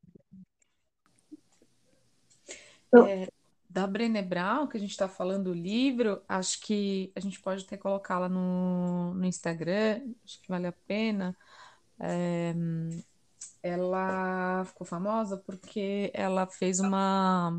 É, 2.94 3.28
da 3.68 3.86
Brené 3.86 4.22
Brown, 4.22 4.66
que 4.66 4.76
a 4.76 4.80
gente 4.80 4.90
está 4.90 5.08
falando 5.08 5.48
o 5.48 5.54
livro, 5.54 6.22
acho 6.28 6.60
que 6.60 7.12
a 7.14 7.20
gente 7.20 7.40
pode 7.40 7.64
até 7.64 7.76
colocá-la 7.76 8.28
no, 8.28 9.14
no 9.14 9.24
Instagram, 9.26 10.00
acho 10.24 10.40
que 10.40 10.48
vale 10.48 10.66
a 10.66 10.72
pena. 10.72 11.36
É, 11.98 12.54
ela 13.62 14.64
ficou 14.64 14.86
famosa 14.86 15.36
porque 15.38 16.10
ela 16.14 16.46
fez 16.46 16.80
uma, 16.80 17.50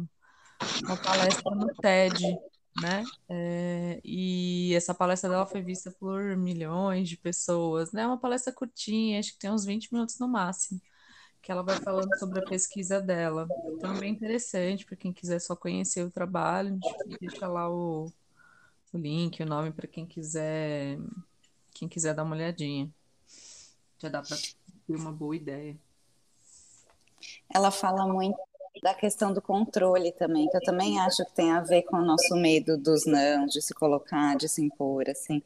uma 0.83 0.97
palestra 0.97 1.51
no 1.55 1.67
TED, 1.75 2.37
né? 2.81 3.03
É, 3.29 4.01
e 4.03 4.73
essa 4.75 4.93
palestra 4.93 5.29
dela 5.29 5.45
foi 5.45 5.61
vista 5.61 5.91
por 5.91 6.35
milhões 6.37 7.09
de 7.09 7.17
pessoas, 7.17 7.91
né? 7.91 8.07
Uma 8.07 8.19
palestra 8.19 8.53
curtinha, 8.53 9.19
acho 9.19 9.33
que 9.33 9.39
tem 9.39 9.51
uns 9.51 9.65
20 9.65 9.91
minutos 9.93 10.17
no 10.19 10.27
máximo, 10.27 10.81
que 11.41 11.51
ela 11.51 11.63
vai 11.63 11.77
falando 11.77 12.17
sobre 12.17 12.39
a 12.39 12.45
pesquisa 12.45 13.01
dela. 13.01 13.47
Então 13.73 13.95
é 13.95 13.99
bem 13.99 14.11
interessante 14.11 14.85
para 14.85 14.95
quem 14.95 15.13
quiser 15.13 15.39
só 15.39 15.55
conhecer 15.55 16.03
o 16.03 16.11
trabalho, 16.11 16.79
deixa 17.19 17.47
lá 17.47 17.69
o, 17.69 18.11
o 18.93 18.97
link, 18.97 19.41
o 19.41 19.45
nome 19.45 19.71
para 19.71 19.87
quem 19.87 20.05
quiser 20.05 20.97
quem 21.73 21.87
quiser 21.87 22.13
dar 22.13 22.23
uma 22.23 22.35
olhadinha. 22.35 22.91
Já 23.99 24.09
dá 24.09 24.21
para 24.21 24.37
ter 24.37 24.95
uma 24.95 25.11
boa 25.11 25.35
ideia 25.35 25.77
ela 27.53 27.71
fala 27.71 28.07
muito 28.07 28.37
da 28.81 28.93
questão 28.93 29.33
do 29.33 29.41
controle 29.41 30.11
também, 30.11 30.47
que 30.49 30.57
eu 30.57 30.61
também 30.61 30.99
acho 30.99 31.23
que 31.25 31.33
tem 31.33 31.51
a 31.51 31.61
ver 31.61 31.83
com 31.83 31.97
o 31.97 32.05
nosso 32.05 32.35
medo 32.35 32.77
dos 32.77 33.05
não, 33.05 33.45
de 33.45 33.61
se 33.61 33.73
colocar, 33.73 34.35
de 34.35 34.47
se 34.47 34.61
impor, 34.61 35.09
assim, 35.09 35.41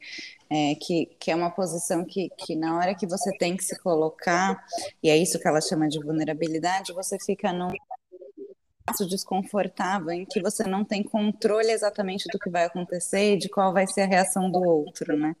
é, 0.50 0.74
que, 0.74 1.06
que 1.18 1.30
é 1.30 1.34
uma 1.34 1.50
posição 1.50 2.04
que, 2.04 2.30
que 2.36 2.54
na 2.54 2.76
hora 2.76 2.94
que 2.94 3.06
você 3.06 3.36
tem 3.38 3.56
que 3.56 3.64
se 3.64 3.78
colocar, 3.80 4.62
e 5.02 5.10
é 5.10 5.16
isso 5.16 5.38
que 5.38 5.48
ela 5.48 5.60
chama 5.60 5.88
de 5.88 5.98
vulnerabilidade, 5.98 6.92
você 6.92 7.16
fica 7.24 7.52
num 7.52 7.68
espaço 8.82 9.06
desconfortável 9.08 10.10
em 10.10 10.24
que 10.24 10.40
você 10.40 10.64
não 10.64 10.84
tem 10.84 11.02
controle 11.02 11.70
exatamente 11.70 12.28
do 12.30 12.38
que 12.38 12.50
vai 12.50 12.64
acontecer 12.64 13.34
e 13.34 13.38
de 13.38 13.48
qual 13.48 13.72
vai 13.72 13.86
ser 13.86 14.02
a 14.02 14.06
reação 14.06 14.50
do 14.50 14.62
outro, 14.62 15.16
né? 15.16 15.36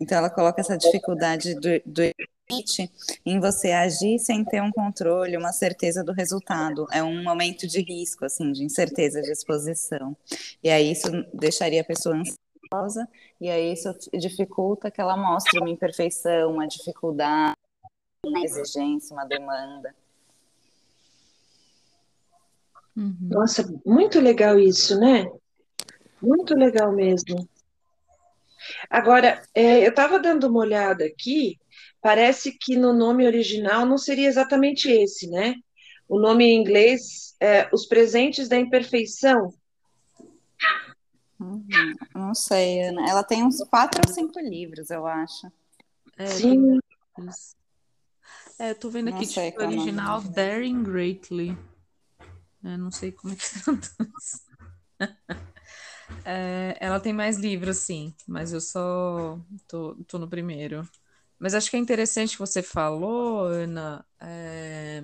Então 0.00 0.18
ela 0.18 0.30
coloca 0.30 0.60
essa 0.60 0.76
dificuldade 0.76 1.54
do, 1.54 1.80
do 1.84 2.02
limite 2.48 2.90
em 3.24 3.40
você 3.40 3.72
agir 3.72 4.18
sem 4.18 4.44
ter 4.44 4.62
um 4.62 4.70
controle, 4.70 5.36
uma 5.36 5.52
certeza 5.52 6.02
do 6.02 6.12
resultado. 6.12 6.86
É 6.92 7.02
um 7.02 7.22
momento 7.22 7.66
de 7.66 7.80
risco, 7.80 8.24
assim, 8.24 8.52
de 8.52 8.64
incerteza, 8.64 9.20
de 9.20 9.30
exposição. 9.30 10.16
E 10.62 10.70
aí 10.70 10.92
isso 10.92 11.08
deixaria 11.34 11.80
a 11.80 11.84
pessoa 11.84 12.16
ansiosa, 12.16 13.08
e 13.40 13.50
aí 13.50 13.72
isso 13.72 13.94
dificulta 14.14 14.90
que 14.90 15.00
ela 15.00 15.16
mostre 15.16 15.58
uma 15.58 15.70
imperfeição, 15.70 16.52
uma 16.52 16.66
dificuldade, 16.66 17.56
uma 18.24 18.44
exigência, 18.44 19.14
uma 19.14 19.24
demanda. 19.24 19.94
Uhum. 22.96 23.16
Nossa, 23.20 23.62
muito 23.84 24.20
legal 24.20 24.58
isso, 24.58 24.98
né? 24.98 25.30
Muito 26.20 26.54
legal 26.54 26.92
mesmo. 26.92 27.46
Agora, 28.88 29.42
é, 29.54 29.84
eu 29.84 29.90
estava 29.90 30.18
dando 30.18 30.48
uma 30.48 30.60
olhada 30.60 31.04
aqui 31.04 31.58
parece 32.06 32.52
que 32.52 32.76
no 32.76 32.92
nome 32.92 33.26
original 33.26 33.84
não 33.84 33.98
seria 33.98 34.28
exatamente 34.28 34.88
esse, 34.88 35.28
né? 35.28 35.56
O 36.08 36.20
nome 36.20 36.44
em 36.44 36.56
inglês 36.56 37.34
é 37.40 37.68
Os 37.74 37.84
Presentes 37.84 38.48
da 38.48 38.56
Imperfeição. 38.56 39.52
Uhum, 41.40 41.96
não 42.14 42.32
sei, 42.32 42.78
ela 42.78 43.24
tem 43.24 43.42
uns 43.44 43.58
quatro 43.64 44.00
ou 44.06 44.14
cinco 44.14 44.38
livros, 44.38 44.88
eu 44.88 45.04
acho. 45.04 45.50
É, 46.16 46.26
Sim. 46.26 46.78
É, 48.56 48.72
tô 48.72 48.88
vendo 48.88 49.08
aqui, 49.08 49.26
tipo, 49.26 49.60
original 49.60 50.22
Daring 50.22 50.84
Greatly. 50.84 51.58
É, 52.62 52.76
não 52.76 52.92
sei 52.92 53.10
como 53.10 53.34
é 53.34 53.36
que 53.36 53.42
traduz. 53.64 54.44
é, 56.24 56.76
ela 56.78 57.00
tem 57.00 57.12
mais 57.12 57.36
livros, 57.36 57.78
sim, 57.78 58.14
mas 58.28 58.52
eu 58.52 58.60
só 58.60 59.40
tô, 59.66 59.96
tô 60.06 60.20
no 60.20 60.28
primeiro. 60.28 60.88
Mas 61.38 61.54
acho 61.54 61.70
que 61.70 61.76
é 61.76 61.80
interessante 61.80 62.32
que 62.32 62.38
você 62.38 62.62
falou, 62.62 63.46
Ana. 63.46 64.04
É... 64.20 65.02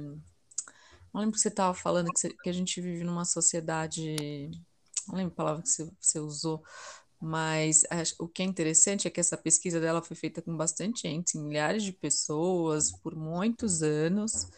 Não 1.12 1.21
lembro 1.21 1.35
que 1.35 1.41
você 1.41 1.49
estava 1.49 1.75
falando 1.75 2.11
que, 2.12 2.19
você, 2.19 2.31
que, 2.43 2.49
a 2.49 2.53
gente 2.53 2.81
vive 2.81 3.05
numa 3.05 3.25
sociedade. 3.25 4.51
Não 5.07 5.17
lembro 5.17 5.33
a 5.33 5.37
palavra 5.37 5.62
que 5.62 5.69
você, 5.69 5.91
você 6.01 6.19
usou, 6.19 6.62
mas 7.21 7.85
acho, 7.91 8.15
o 8.19 8.27
que 8.27 8.43
é 8.43 8.47
interessante 8.47 9.07
é 9.07 9.11
que 9.11 9.21
essa 9.21 9.37
pesquisa 9.37 9.79
dela 9.81 10.03
foi 10.03 10.17
feita 10.17 10.43
com 10.43 10.57
bastante 10.57 11.03
gente, 11.03 11.39
milhares 11.39 11.85
de 11.85 11.93
pessoas, 11.93 12.91
por 12.91 13.15
muitos 13.15 13.83
anos, 13.83 14.49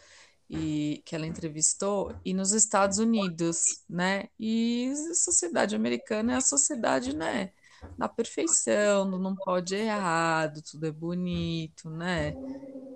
e 0.49 1.01
que 1.05 1.15
ela 1.15 1.27
entrevistou, 1.27 2.15
e 2.23 2.33
nos 2.33 2.53
Estados 2.53 2.99
Unidos, 2.99 3.83
né? 3.89 4.29
E 4.39 4.91
a 5.11 5.13
sociedade 5.13 5.75
americana 5.75 6.33
é 6.33 6.35
a 6.37 6.41
sociedade, 6.41 7.15
né? 7.15 7.51
Da 7.97 8.07
perfeição, 8.09 9.09
do 9.09 9.19
não 9.19 9.35
pode 9.35 9.75
errar, 9.75 10.47
do 10.47 10.61
tudo 10.61 10.85
é 10.87 10.91
bonito, 10.91 11.89
né? 11.89 12.35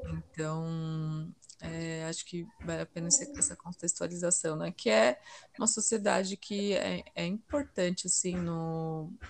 Então, 0.03 1.33
é, 1.61 2.05
acho 2.05 2.25
que 2.25 2.47
vale 2.63 2.81
a 2.83 2.85
pena 2.85 3.07
essa 3.07 3.55
contextualização, 3.55 4.55
né? 4.55 4.71
Que 4.71 4.89
é 4.89 5.19
uma 5.57 5.67
sociedade 5.67 6.37
que 6.37 6.73
é, 6.73 7.03
é 7.15 7.25
importante, 7.25 8.07
assim, 8.07 8.35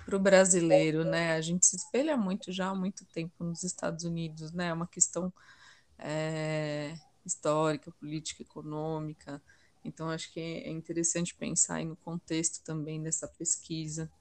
para 0.06 0.16
o 0.16 0.20
brasileiro, 0.20 1.04
né? 1.04 1.34
A 1.34 1.42
gente 1.42 1.66
se 1.66 1.76
espelha 1.76 2.16
muito 2.18 2.52
já 2.52 2.70
há 2.70 2.76
muito 2.76 3.06
tempo 3.06 3.44
nos 3.44 3.64
Estados 3.64 4.04
Unidos, 4.06 4.52
né? 4.52 4.68
É 4.68 4.74
uma 4.74 4.88
questão 4.88 5.34
é, 5.98 6.96
histórica, 7.26 7.92
política, 7.92 8.44
econômica. 8.44 9.42
Então, 9.84 10.10
acho 10.10 10.32
que 10.34 10.40
é 10.40 10.70
interessante 10.70 11.36
pensar 11.36 11.84
no 11.86 11.96
contexto 11.98 12.64
também 12.64 13.02
dessa 13.02 13.28
pesquisa. 13.28 14.12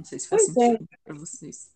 Não 0.00 0.04
sei 0.04 0.18
se 0.18 0.28
faz 0.28 0.46
pois 0.46 0.56
é. 0.56 0.60
sentido 0.70 0.88
é. 0.90 0.96
para 1.04 1.14
vocês. 1.14 1.68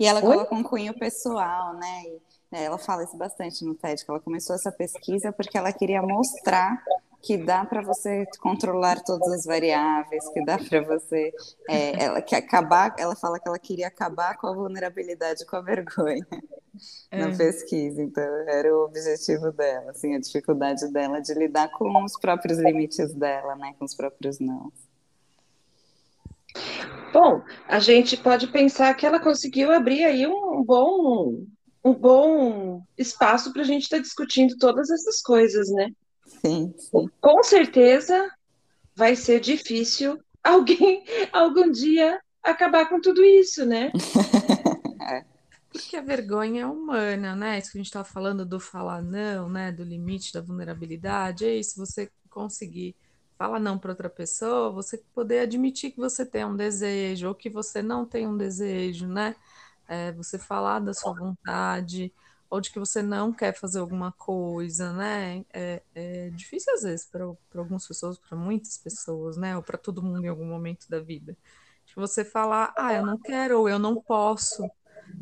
E 0.00 0.04
ela 0.04 0.18
Oi? 0.18 0.26
coloca 0.26 0.52
um 0.52 0.64
cunho 0.64 0.98
pessoal, 0.98 1.74
né? 1.74 2.02
E, 2.04 2.22
né, 2.50 2.64
ela 2.64 2.76
fala 2.76 3.04
isso 3.04 3.16
bastante 3.16 3.64
no 3.64 3.72
TED, 3.74 4.04
que 4.04 4.10
ela 4.10 4.18
começou 4.18 4.56
essa 4.56 4.72
pesquisa 4.72 5.30
porque 5.30 5.56
ela 5.56 5.72
queria 5.72 6.02
mostrar 6.02 6.82
que 7.22 7.36
dá 7.36 7.64
para 7.64 7.82
você 7.82 8.26
controlar 8.40 9.00
todas 9.04 9.28
as 9.32 9.44
variáveis, 9.44 10.28
que 10.30 10.44
dá 10.44 10.58
para 10.58 10.80
você 10.82 11.32
é, 11.68 12.04
ela 12.04 12.20
que 12.20 12.34
acabar, 12.34 12.94
ela 12.98 13.14
fala 13.14 13.38
que 13.38 13.46
ela 13.46 13.58
queria 13.58 13.86
acabar 13.86 14.36
com 14.36 14.48
a 14.48 14.54
vulnerabilidade, 14.54 15.46
com 15.46 15.56
a 15.56 15.60
vergonha 15.60 16.26
é. 17.12 17.24
na 17.24 17.36
pesquisa. 17.36 18.02
Então 18.02 18.24
era 18.48 18.74
o 18.76 18.84
objetivo 18.84 19.52
dela, 19.52 19.92
assim, 19.92 20.16
a 20.16 20.18
dificuldade 20.18 20.90
dela 20.92 21.20
de 21.20 21.32
lidar 21.34 21.70
com 21.70 22.04
os 22.04 22.18
próprios 22.18 22.58
limites 22.58 23.14
dela, 23.14 23.54
né, 23.54 23.72
com 23.78 23.84
os 23.84 23.94
próprios 23.94 24.40
não. 24.40 24.72
Bom, 27.12 27.42
a 27.66 27.78
gente 27.78 28.16
pode 28.16 28.46
pensar 28.48 28.94
que 28.94 29.06
ela 29.06 29.20
conseguiu 29.20 29.72
abrir 29.72 30.04
aí 30.04 30.26
um 30.26 30.62
bom, 30.62 31.44
um 31.84 31.94
bom 31.94 32.82
espaço 32.96 33.52
para 33.52 33.62
a 33.62 33.64
gente 33.64 33.84
estar 33.84 33.96
tá 33.96 34.02
discutindo 34.02 34.56
todas 34.58 34.90
essas 34.90 35.22
coisas, 35.22 35.70
né? 35.70 35.90
Sim, 36.26 36.74
sim. 36.78 37.08
Com 37.20 37.42
certeza 37.42 38.30
vai 38.94 39.16
ser 39.16 39.40
difícil 39.40 40.18
alguém 40.44 41.04
algum 41.32 41.70
dia 41.70 42.20
acabar 42.42 42.88
com 42.88 43.00
tudo 43.00 43.24
isso, 43.24 43.64
né? 43.64 43.90
é. 45.10 45.24
Porque 45.70 45.96
a 45.96 46.02
vergonha 46.02 46.62
é 46.62 46.66
humana, 46.66 47.36
né? 47.36 47.58
Isso 47.58 47.72
que 47.72 47.78
a 47.78 47.80
gente 47.80 47.86
estava 47.86 48.04
falando 48.04 48.44
do 48.44 48.58
falar 48.58 49.02
não, 49.02 49.48
né? 49.48 49.70
Do 49.70 49.84
limite 49.84 50.32
da 50.32 50.40
vulnerabilidade. 50.40 51.46
É 51.46 51.54
isso, 51.54 51.76
você 51.76 52.10
conseguir 52.30 52.94
fala 53.38 53.58
não 53.60 53.78
para 53.78 53.90
outra 53.92 54.10
pessoa, 54.10 54.70
você 54.72 54.98
poder 55.14 55.40
admitir 55.40 55.92
que 55.92 55.98
você 55.98 56.26
tem 56.26 56.44
um 56.44 56.56
desejo 56.56 57.28
ou 57.28 57.34
que 57.34 57.48
você 57.50 57.82
não 57.82 58.04
tem 58.06 58.26
um 58.26 58.36
desejo, 58.36 59.06
né? 59.08 59.36
É, 59.88 60.12
você 60.12 60.38
falar 60.38 60.80
da 60.80 60.92
sua 60.94 61.14
vontade 61.14 62.12
ou 62.50 62.60
de 62.60 62.70
que 62.70 62.78
você 62.78 63.02
não 63.02 63.32
quer 63.32 63.54
fazer 63.54 63.78
alguma 63.80 64.12
coisa, 64.12 64.92
né? 64.92 65.44
É, 65.52 65.82
é 65.94 66.30
difícil 66.30 66.72
às 66.74 66.82
vezes 66.82 67.06
para 67.06 67.24
algumas 67.60 67.86
pessoas, 67.86 68.18
para 68.18 68.36
muitas 68.36 68.78
pessoas, 68.78 69.36
né? 69.36 69.56
Ou 69.56 69.62
para 69.62 69.78
todo 69.78 70.02
mundo 70.02 70.24
em 70.24 70.28
algum 70.28 70.46
momento 70.46 70.88
da 70.90 71.00
vida. 71.00 71.36
Você 71.96 72.24
falar, 72.24 72.72
ah, 72.78 72.92
eu 72.94 73.04
não 73.04 73.18
quero 73.18 73.60
ou 73.60 73.68
eu 73.68 73.78
não 73.78 74.00
posso. 74.02 74.62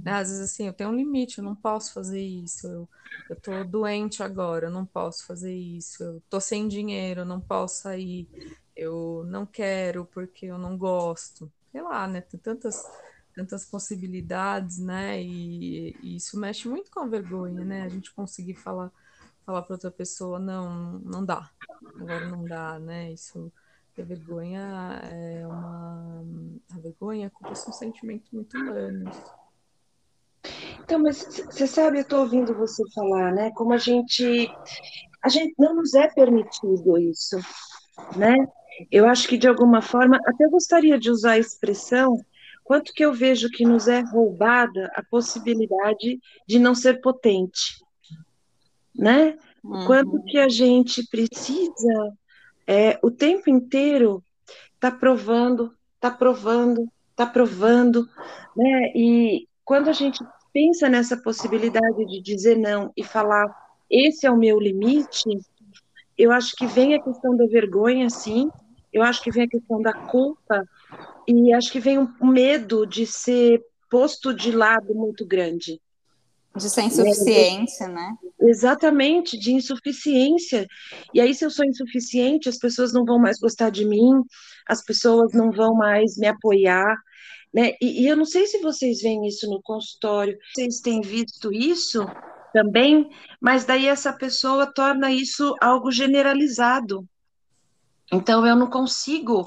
Né? 0.05 0.13
Às 0.13 0.29
vezes, 0.29 0.51
assim, 0.53 0.67
eu 0.67 0.73
tenho 0.73 0.91
um 0.91 0.95
limite, 0.95 1.39
eu 1.39 1.45
não 1.45 1.55
posso 1.55 1.93
fazer 1.93 2.21
isso. 2.21 2.67
Eu, 2.67 2.89
eu 3.31 3.37
tô 3.37 3.65
doente 3.65 4.23
agora, 4.23 4.67
eu 4.67 4.71
não 4.71 4.87
posso 4.87 5.27
fazer 5.27 5.55
isso. 5.55 6.03
Eu 6.03 6.23
tô 6.31 6.41
sem 6.41 6.69
dinheiro, 6.69 7.23
eu 7.23 7.25
não 7.27 7.41
posso 7.41 7.83
sair. 7.83 8.29
Eu 8.75 9.25
não 9.27 9.47
quero 9.47 10.05
porque 10.07 10.47
eu 10.47 10.59
não 10.59 10.77
gosto. 10.77 11.51
Sei 11.73 11.83
lá, 11.83 12.07
né? 12.07 12.21
Tem 12.21 12.39
tantas, 12.39 12.83
tantas 13.35 13.65
possibilidades, 13.65 14.79
né? 14.79 15.23
E, 15.23 15.97
e 16.03 16.17
isso 16.17 16.39
mexe 16.39 16.69
muito 16.69 16.91
com 16.91 17.01
a 17.01 17.07
vergonha, 17.07 17.65
né? 17.65 17.83
A 17.83 17.89
gente 17.89 18.15
conseguir 18.15 18.55
falar 18.55 18.93
falar 19.47 19.63
para 19.63 19.75
outra 19.75 19.91
pessoa, 19.93 20.41
não, 20.41 20.99
não 20.99 21.25
dá, 21.25 21.49
agora 22.01 22.29
não 22.29 22.45
dá, 22.45 22.81
né? 22.81 23.13
Isso, 23.13 23.53
a 23.97 24.03
vergonha 24.03 24.61
é 25.05 25.47
uma, 25.47 26.25
a 26.75 26.79
vergonha, 26.81 27.29
a 27.29 27.31
culpa 27.31 27.55
são 27.55 27.73
sentimentos 27.73 28.29
muito 28.33 28.59
humanos. 28.59 29.17
Então, 30.87 31.01
mas 31.01 31.43
você 31.51 31.67
sabe, 31.67 31.99
eu 31.99 32.03
estou 32.03 32.21
ouvindo 32.21 32.55
você 32.55 32.81
falar, 32.95 33.33
né? 33.33 33.51
Como 33.57 33.73
a 33.73 33.77
gente, 33.77 34.49
a 35.21 35.29
gente 35.29 35.53
não 35.59 35.75
nos 35.75 35.95
é 35.95 36.07
permitido 36.07 36.97
isso, 36.97 37.37
né? 38.17 38.37
Eu 38.89 39.09
acho 39.09 39.27
que 39.27 39.37
de 39.37 39.49
alguma 39.49 39.83
forma, 39.83 40.17
até 40.25 40.49
gostaria 40.49 40.97
de 40.97 41.11
usar 41.11 41.33
a 41.33 41.39
expressão, 41.39 42.17
quanto 42.63 42.93
que 42.93 43.05
eu 43.05 43.13
vejo 43.13 43.51
que 43.51 43.65
nos 43.65 43.89
é 43.89 43.99
roubada 43.99 44.89
a 44.95 45.03
possibilidade 45.03 46.21
de 46.47 46.59
não 46.61 46.73
ser 46.73 47.01
potente, 47.01 47.83
né? 48.95 49.37
Uhum. 49.65 49.87
Quanto 49.87 50.23
que 50.23 50.39
a 50.39 50.49
gente 50.49 51.05
precisa 51.09 52.17
é, 52.65 52.97
o 53.03 53.11
tempo 53.11 53.51
inteiro 53.51 54.23
tá 54.79 54.93
provando, 54.93 55.75
tá 55.99 56.13
provando, 56.13 56.89
tá 57.17 57.27
provando, 57.27 58.09
né? 58.57 58.93
E 58.95 59.49
quando 59.65 59.89
a 59.89 59.93
gente 59.93 60.23
pensa 60.57 60.89
nessa 60.89 61.19
possibilidade 61.19 62.07
de 62.07 62.23
dizer 62.23 62.57
não 62.57 62.91
e 62.97 63.05
falar 63.05 63.47
esse 63.91 64.27
é 64.27 64.31
o 64.31 64.39
meu 64.39 64.59
limite, 64.59 65.29
eu 66.17 66.33
acho 66.33 66.57
que 66.57 66.67
vem 66.67 66.95
a 66.95 67.03
questão 67.03 67.37
da 67.37 67.45
vergonha, 67.45 68.09
sim, 68.09 68.49
eu 68.91 69.03
acho 69.03 69.23
que 69.23 69.31
vem 69.31 69.45
a 69.45 69.49
questão 69.49 69.83
da 69.83 69.93
culpa, 69.93 70.67
e 71.29 71.53
acho 71.53 71.71
que 71.71 71.79
vem 71.79 71.99
um 71.99 72.27
medo 72.27 72.87
de 72.87 73.05
ser 73.05 73.63
posto 73.91 74.33
de 74.33 74.51
lado 74.51 74.95
muito 74.95 75.27
grande. 75.27 75.79
De 76.57 76.71
ser 76.71 76.85
insuficiência, 76.85 77.87
né? 77.89 78.15
Exatamente, 78.41 79.39
de 79.39 79.53
insuficiência. 79.53 80.67
E 81.13 81.21
aí, 81.21 81.35
se 81.35 81.45
eu 81.45 81.51
sou 81.51 81.67
insuficiente, 81.67 82.49
as 82.49 82.57
pessoas 82.57 82.95
não 82.95 83.05
vão 83.05 83.19
mais 83.19 83.39
gostar 83.39 83.69
de 83.69 83.85
mim, 83.85 84.23
as 84.67 84.83
pessoas 84.83 85.35
não 85.35 85.53
vão 85.53 85.75
mais 85.75 86.17
me 86.17 86.27
apoiar, 86.27 86.97
né? 87.57 87.73
E, 87.81 88.03
e 88.03 88.07
eu 88.07 88.15
não 88.15 88.27
sei 88.27 88.47
se 88.47 88.61
vocês 88.61 89.01
veem 89.01 89.27
isso 89.27 89.49
no 89.49 89.63
consultório, 89.63 90.39
vocês 90.55 90.81
têm 90.81 91.01
visto 91.01 91.51
isso 91.51 92.07
também, 92.53 93.09
mas 93.41 93.65
daí 93.65 93.87
essa 93.87 94.13
pessoa 94.13 94.67
torna 94.67 95.11
isso 95.11 95.57
algo 95.59 95.91
generalizado. 95.91 97.09
Então, 98.13 98.47
eu 98.47 98.55
não 98.55 98.69
consigo. 98.69 99.43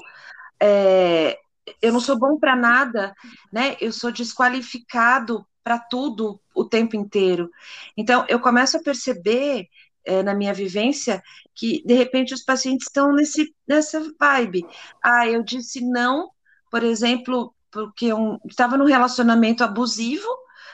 É, 0.60 1.38
eu 1.80 1.92
não 1.92 2.00
sou 2.00 2.18
bom 2.18 2.36
para 2.36 2.56
nada, 2.56 3.14
né? 3.52 3.76
Eu 3.80 3.92
sou 3.92 4.10
desqualificado 4.10 5.46
para 5.62 5.78
tudo 5.78 6.40
o 6.52 6.64
tempo 6.64 6.96
inteiro. 6.96 7.48
Então, 7.96 8.24
eu 8.28 8.40
começo 8.40 8.76
a 8.76 8.82
perceber 8.82 9.68
é, 10.04 10.20
na 10.20 10.34
minha 10.34 10.52
vivência 10.52 11.22
que, 11.54 11.80
de 11.86 11.94
repente, 11.94 12.34
os 12.34 12.42
pacientes 12.42 12.88
estão 12.88 13.12
nesse, 13.12 13.54
nessa 13.68 14.02
vibe. 14.18 14.66
Ah, 15.00 15.28
eu 15.28 15.44
disse 15.44 15.80
não, 15.80 16.28
por 16.70 16.82
exemplo, 16.82 17.54
porque 17.70 18.06
eu 18.06 18.38
estava 18.48 18.76
num 18.76 18.84
relacionamento 18.84 19.62
abusivo, 19.62 20.28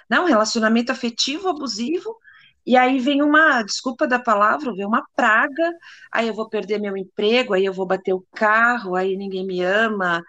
né, 0.09 0.21
um 0.21 0.25
relacionamento 0.25 0.93
afetivo 0.93 1.49
abusivo, 1.49 2.17
e 2.67 2.77
aí 2.77 2.99
vem 2.99 3.23
uma, 3.23 3.63
desculpa 3.63 4.09
da 4.09 4.19
palavra, 4.19 4.75
vem 4.75 4.85
uma 4.85 5.07
praga, 5.15 5.73
aí 6.11 6.27
eu 6.27 6.35
vou 6.35 6.49
perder 6.49 6.81
meu 6.81 6.97
emprego, 6.97 7.55
aí 7.55 7.65
eu 7.65 7.73
vou 7.73 7.87
bater 7.87 8.13
o 8.13 8.27
carro, 8.35 8.97
aí 8.97 9.17
ninguém 9.17 9.47
me 9.47 9.63
ama, 9.63 10.23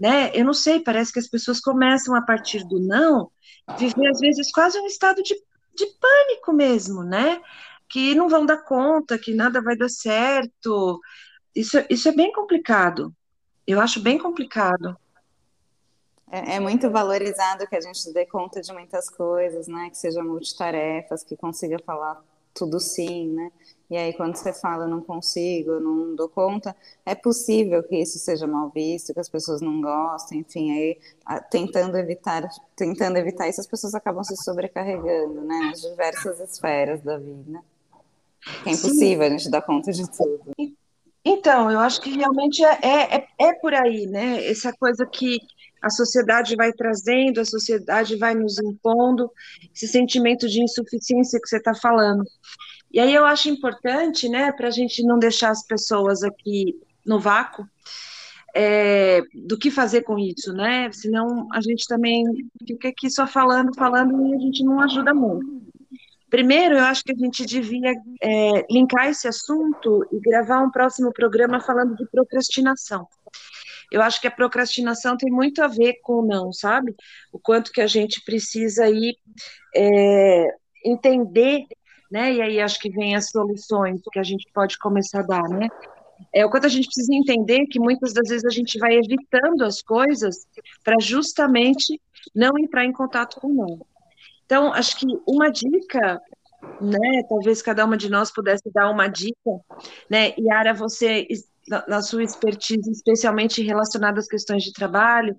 né? 0.00 0.30
Eu 0.34 0.46
não 0.46 0.54
sei, 0.54 0.80
parece 0.80 1.12
que 1.12 1.18
as 1.18 1.28
pessoas 1.28 1.60
começam 1.60 2.14
a 2.14 2.22
partir 2.22 2.66
do 2.66 2.80
não 2.80 3.30
viver, 3.78 4.08
às 4.08 4.18
vezes, 4.20 4.50
quase 4.50 4.78
um 4.78 4.86
estado 4.86 5.22
de, 5.22 5.34
de 5.74 5.86
pânico 6.00 6.52
mesmo, 6.52 7.02
né? 7.02 7.40
Que 7.88 8.14
não 8.14 8.28
vão 8.28 8.46
dar 8.46 8.58
conta, 8.58 9.18
que 9.18 9.34
nada 9.34 9.62
vai 9.62 9.76
dar 9.76 9.88
certo. 9.88 11.00
Isso, 11.54 11.78
isso 11.90 12.08
é 12.08 12.12
bem 12.12 12.32
complicado. 12.32 13.14
Eu 13.66 13.80
acho 13.80 14.00
bem 14.00 14.18
complicado. 14.18 14.96
É, 16.34 16.56
é, 16.56 16.60
muito 16.60 16.90
valorizado 16.90 17.64
que 17.64 17.76
a 17.76 17.80
gente 17.80 18.12
dê 18.12 18.26
conta 18.26 18.60
de 18.60 18.72
muitas 18.72 19.08
coisas, 19.08 19.68
né? 19.68 19.88
Que 19.88 19.96
seja 19.96 20.20
multitarefas, 20.20 21.22
que 21.22 21.36
consiga 21.36 21.78
falar 21.78 22.20
tudo 22.52 22.80
sim, 22.80 23.28
né? 23.28 23.52
E 23.88 23.96
aí, 23.96 24.12
quando 24.12 24.34
você 24.34 24.52
fala, 24.52 24.88
não 24.88 25.00
consigo, 25.00 25.78
não 25.78 26.16
dou 26.16 26.28
conta, 26.28 26.74
é 27.06 27.14
possível 27.14 27.84
que 27.84 27.96
isso 27.96 28.18
seja 28.18 28.48
mal 28.48 28.68
visto, 28.70 29.14
que 29.14 29.20
as 29.20 29.28
pessoas 29.28 29.60
não 29.60 29.80
gostem, 29.80 30.40
enfim, 30.40 30.72
aí 30.72 30.98
tentando 31.52 31.96
evitar, 31.96 32.48
tentando 32.74 33.16
evitar 33.16 33.48
isso, 33.48 33.60
as 33.60 33.66
pessoas 33.68 33.94
acabam 33.94 34.24
se 34.24 34.34
sobrecarregando, 34.36 35.40
né, 35.42 35.60
nas 35.70 35.82
diversas 35.82 36.40
esferas 36.40 37.00
da 37.00 37.16
vida. 37.16 37.62
É 38.66 38.70
impossível 38.70 39.20
Sim. 39.20 39.34
a 39.34 39.38
gente 39.38 39.50
dar 39.50 39.62
conta 39.62 39.92
de 39.92 40.10
tudo. 40.10 40.52
Então, 41.24 41.70
eu 41.70 41.78
acho 41.78 42.00
que 42.00 42.10
realmente 42.10 42.62
é, 42.62 43.16
é, 43.16 43.28
é 43.38 43.52
por 43.54 43.72
aí, 43.72 44.06
né? 44.06 44.46
Essa 44.46 44.72
coisa 44.74 45.06
que 45.06 45.38
a 45.84 45.90
sociedade 45.90 46.56
vai 46.56 46.72
trazendo, 46.72 47.40
a 47.40 47.44
sociedade 47.44 48.16
vai 48.16 48.34
nos 48.34 48.58
impondo, 48.58 49.30
esse 49.74 49.86
sentimento 49.86 50.48
de 50.48 50.62
insuficiência 50.62 51.38
que 51.38 51.46
você 51.46 51.58
está 51.58 51.74
falando. 51.74 52.24
E 52.90 52.98
aí 52.98 53.12
eu 53.12 53.26
acho 53.26 53.50
importante, 53.50 54.28
né, 54.28 54.50
para 54.52 54.68
a 54.68 54.70
gente 54.70 55.02
não 55.02 55.18
deixar 55.18 55.50
as 55.50 55.66
pessoas 55.66 56.22
aqui 56.22 56.74
no 57.04 57.20
vácuo, 57.20 57.66
é, 58.56 59.20
do 59.34 59.58
que 59.58 59.70
fazer 59.70 60.02
com 60.02 60.16
isso, 60.16 60.52
né? 60.52 60.88
Senão 60.92 61.48
a 61.52 61.60
gente 61.60 61.86
também 61.88 62.24
fica 62.66 62.88
aqui 62.88 63.10
só 63.10 63.26
falando, 63.26 63.74
falando 63.74 64.28
e 64.28 64.34
a 64.34 64.38
gente 64.38 64.64
não 64.64 64.80
ajuda 64.80 65.12
muito. 65.12 65.60
Primeiro, 66.30 66.76
eu 66.76 66.84
acho 66.84 67.04
que 67.04 67.12
a 67.12 67.16
gente 67.16 67.44
devia 67.44 67.92
é, 68.22 68.66
linkar 68.70 69.08
esse 69.08 69.28
assunto 69.28 70.06
e 70.10 70.20
gravar 70.20 70.62
um 70.62 70.70
próximo 70.70 71.12
programa 71.12 71.60
falando 71.60 71.96
de 71.96 72.06
procrastinação. 72.06 73.06
Eu 73.94 74.02
acho 74.02 74.20
que 74.20 74.26
a 74.26 74.30
procrastinação 74.30 75.16
tem 75.16 75.30
muito 75.30 75.62
a 75.62 75.68
ver 75.68 76.00
com 76.02 76.22
não, 76.22 76.52
sabe? 76.52 76.94
O 77.32 77.38
quanto 77.38 77.72
que 77.72 77.80
a 77.80 77.86
gente 77.86 78.22
precisa 78.24 78.84
aí 78.84 79.16
é, 79.74 80.46
entender 80.84 81.66
né? 82.14 82.32
E 82.32 82.40
aí 82.40 82.60
acho 82.60 82.78
que 82.78 82.90
vem 82.90 83.16
as 83.16 83.28
soluções 83.28 84.00
que 84.12 84.20
a 84.20 84.22
gente 84.22 84.48
pode 84.54 84.78
começar 84.78 85.18
a 85.18 85.26
dar, 85.26 85.48
né? 85.48 85.68
É 86.32 86.46
o 86.46 86.50
quanto 86.50 86.66
a 86.66 86.70
gente 86.70 86.86
precisa 86.86 87.12
entender 87.12 87.66
que 87.66 87.80
muitas 87.80 88.12
das 88.12 88.28
vezes 88.28 88.44
a 88.44 88.50
gente 88.50 88.78
vai 88.78 88.94
evitando 88.94 89.62
as 89.64 89.82
coisas 89.82 90.46
para 90.84 90.94
justamente 91.00 92.00
não 92.32 92.56
entrar 92.56 92.84
em 92.84 92.92
contato 92.92 93.40
com 93.40 93.48
não. 93.48 93.84
Então, 94.46 94.72
acho 94.72 94.96
que 94.96 95.06
uma 95.26 95.50
dica, 95.50 96.20
né? 96.80 97.22
Talvez 97.28 97.60
cada 97.60 97.84
uma 97.84 97.96
de 97.96 98.08
nós 98.08 98.30
pudesse 98.30 98.70
dar 98.72 98.90
uma 98.90 99.08
dica, 99.08 99.50
né? 100.08 100.34
Yara, 100.38 100.72
você, 100.72 101.26
na 101.68 102.02
sua 102.02 102.22
expertise, 102.22 102.90
especialmente 102.90 103.62
relacionada 103.62 104.18
às 104.18 104.28
questões 104.28 104.62
de 104.62 104.72
trabalho, 104.72 105.36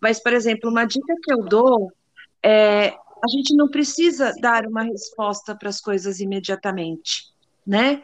mas, 0.00 0.22
por 0.22 0.32
exemplo, 0.32 0.70
uma 0.70 0.84
dica 0.84 1.14
que 1.22 1.32
eu 1.32 1.42
dou 1.42 1.92
é 2.42 2.94
a 3.22 3.28
gente 3.28 3.54
não 3.56 3.68
precisa 3.68 4.32
dar 4.40 4.64
uma 4.66 4.82
resposta 4.82 5.54
para 5.54 5.68
as 5.68 5.80
coisas 5.80 6.20
imediatamente, 6.20 7.24
né? 7.66 8.02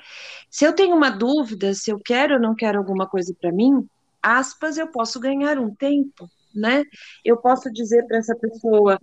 Se 0.51 0.65
eu 0.65 0.73
tenho 0.73 0.97
uma 0.97 1.11
dúvida, 1.11 1.73
se 1.75 1.91
eu 1.91 2.01
quero 2.05 2.35
ou 2.35 2.41
não 2.41 2.55
quero 2.55 2.79
alguma 2.79 3.07
coisa 3.07 3.35
para 3.41 3.53
mim, 3.53 3.87
aspas, 4.23 4.77
eu 4.77 4.89
posso 4.89 5.21
ganhar 5.21 5.59
um 5.59 5.75
tempo, 5.75 6.29
né? 6.55 6.83
Eu 7.25 7.37
posso 7.37 7.73
dizer 7.73 8.07
para 8.07 8.19
essa 8.19 8.35
pessoa, 8.35 8.99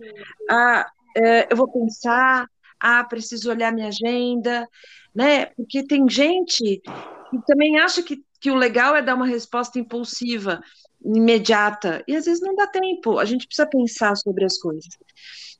ah, 0.50 0.90
é, 1.16 1.52
eu 1.52 1.56
vou 1.56 1.68
pensar, 1.68 2.46
ah, 2.80 3.04
preciso 3.04 3.50
olhar 3.50 3.72
minha 3.72 3.88
agenda, 3.88 4.68
né? 5.14 5.46
Porque 5.46 5.82
tem 5.86 6.08
gente 6.08 6.82
que 7.30 7.46
também 7.46 7.78
acha 7.78 8.02
que, 8.02 8.22
que 8.42 8.50
o 8.50 8.56
legal 8.56 8.96
é 8.96 9.00
dar 9.00 9.14
uma 9.14 9.26
resposta 9.26 9.78
impulsiva, 9.78 10.60
imediata, 11.04 12.02
e 12.08 12.16
às 12.16 12.24
vezes 12.24 12.40
não 12.42 12.56
dá 12.56 12.66
tempo, 12.66 13.20
a 13.20 13.24
gente 13.24 13.46
precisa 13.46 13.68
pensar 13.68 14.16
sobre 14.16 14.44
as 14.44 14.58
coisas. 14.58 14.88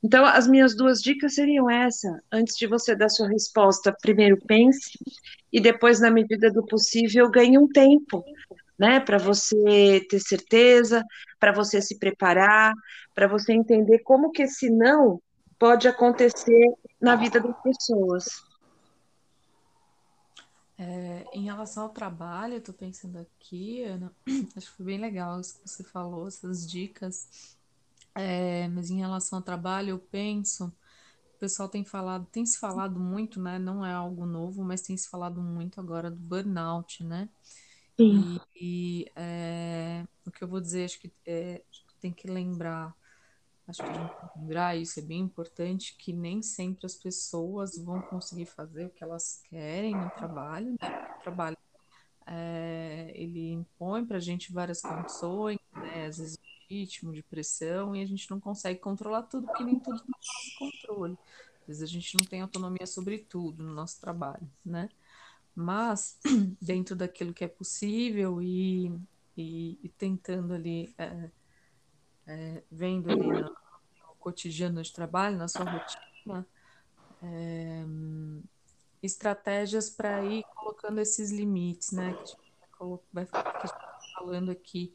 Então, 0.03 0.25
as 0.25 0.49
minhas 0.49 0.75
duas 0.75 1.01
dicas 1.01 1.35
seriam 1.35 1.69
essa. 1.69 2.21
Antes 2.29 2.57
de 2.57 2.67
você 2.67 2.93
dar 2.93 3.07
sua 3.07 3.29
resposta, 3.29 3.95
primeiro 4.01 4.37
pense 4.45 4.91
e 5.51 5.61
depois, 5.61 6.01
na 6.01 6.11
medida 6.11 6.51
do 6.51 6.65
possível, 6.65 7.31
ganhe 7.31 7.57
um 7.57 7.69
tempo, 7.69 8.21
né, 8.77 8.99
para 8.99 9.17
você 9.17 10.05
ter 10.09 10.19
certeza, 10.19 11.05
para 11.39 11.53
você 11.53 11.81
se 11.81 11.97
preparar, 11.97 12.73
para 13.15 13.27
você 13.27 13.53
entender 13.53 13.99
como 13.99 14.31
que 14.31 14.43
esse 14.43 14.69
não 14.69 15.21
pode 15.57 15.87
acontecer 15.87 16.67
na 16.99 17.15
vida 17.15 17.39
das 17.39 17.55
pessoas. 17.61 18.25
É, 20.77 21.25
em 21.33 21.43
relação 21.45 21.83
ao 21.83 21.89
trabalho, 21.89 22.55
eu 22.55 22.61
tô 22.61 22.73
pensando 22.73 23.17
aqui, 23.19 23.83
Ana, 23.83 24.11
acho 24.57 24.71
que 24.71 24.77
foi 24.77 24.85
bem 24.85 24.99
legal 24.99 25.39
isso 25.39 25.59
que 25.61 25.69
você 25.69 25.83
falou, 25.83 26.27
essas 26.27 26.69
dicas. 26.69 27.57
É, 28.15 28.67
mas 28.69 28.89
em 28.89 28.99
relação 28.99 29.39
ao 29.39 29.43
trabalho, 29.43 29.91
eu 29.91 29.99
penso, 29.99 30.67
o 31.35 31.39
pessoal 31.39 31.69
tem 31.69 31.83
falado, 31.85 32.27
tem 32.31 32.45
se 32.45 32.59
falado 32.59 32.99
muito, 32.99 33.41
né? 33.41 33.59
Não 33.59 33.85
é 33.85 33.93
algo 33.93 34.25
novo, 34.25 34.63
mas 34.63 34.81
tem 34.81 34.97
se 34.97 35.09
falado 35.09 35.41
muito 35.41 35.79
agora 35.79 36.09
do 36.11 36.17
burnout, 36.17 37.03
né? 37.03 37.29
Sim. 37.97 38.23
E, 38.55 39.05
e 39.05 39.11
é, 39.15 40.05
o 40.25 40.31
que 40.31 40.43
eu 40.43 40.47
vou 40.47 40.61
dizer, 40.61 40.85
acho 40.85 40.99
que 40.99 41.11
é, 41.25 41.63
tem 41.99 42.11
que 42.13 42.27
lembrar 42.27 42.95
Acho 43.67 43.81
que 43.81 43.89
a 43.89 43.93
gente 43.93 44.09
tem 44.09 44.29
que 44.29 44.39
lembrar 44.39 44.75
isso, 44.75 44.99
é 44.99 45.03
bem 45.03 45.21
importante, 45.21 45.95
que 45.97 46.11
nem 46.11 46.41
sempre 46.41 46.85
as 46.85 46.95
pessoas 46.95 47.77
vão 47.77 48.01
conseguir 48.01 48.45
fazer 48.45 48.85
o 48.85 48.89
que 48.89 49.03
elas 49.03 49.41
querem 49.49 49.95
no 49.95 50.09
trabalho, 50.09 50.75
né? 50.81 51.15
O 51.17 51.21
trabalho 51.21 51.57
é, 52.25 53.11
ele 53.15 53.51
impõe 53.51 54.05
para 54.05 54.17
a 54.17 54.19
gente 54.19 54.51
várias 54.51 54.81
condições, 54.81 55.59
né? 55.73 56.07
Às 56.07 56.17
vezes 56.17 56.37
ritmo, 56.69 57.13
de 57.13 57.21
pressão, 57.23 57.95
e 57.95 58.01
a 58.01 58.05
gente 58.05 58.29
não 58.29 58.39
consegue 58.39 58.79
controlar 58.79 59.23
tudo, 59.23 59.45
porque 59.47 59.63
nem 59.63 59.79
tudo 59.79 59.95
está 59.95 60.57
controle. 60.57 61.17
Às 61.61 61.67
vezes 61.67 61.83
a 61.83 61.85
gente 61.85 62.17
não 62.17 62.25
tem 62.25 62.41
autonomia 62.41 62.85
sobre 62.85 63.19
tudo 63.19 63.63
no 63.63 63.73
nosso 63.73 63.99
trabalho, 64.01 64.49
né? 64.65 64.89
Mas 65.55 66.19
dentro 66.59 66.95
daquilo 66.95 67.33
que 67.33 67.43
é 67.43 67.47
possível 67.47 68.41
e, 68.41 68.91
e, 69.37 69.77
e 69.83 69.89
tentando 69.89 70.53
ali 70.53 70.93
é, 70.97 71.29
é, 72.27 72.63
vendo 72.71 73.11
ali 73.11 73.27
no, 73.27 73.41
no, 73.41 74.15
cotidiano 74.19 74.81
de 74.81 74.91
trabalho, 74.93 75.37
na 75.37 75.47
sua 75.47 75.65
rotina, 75.65 76.47
é, 77.21 77.83
estratégias 79.01 79.89
para 79.89 80.23
ir 80.23 80.43
colocando 80.55 80.99
esses 80.99 81.31
limites, 81.31 81.91
né? 81.91 82.13
Que 82.13 82.21
a 82.21 82.25
gente 82.25 83.03
vai, 83.11 83.25
tá 83.25 83.99
falando 84.15 84.51
aqui. 84.51 84.93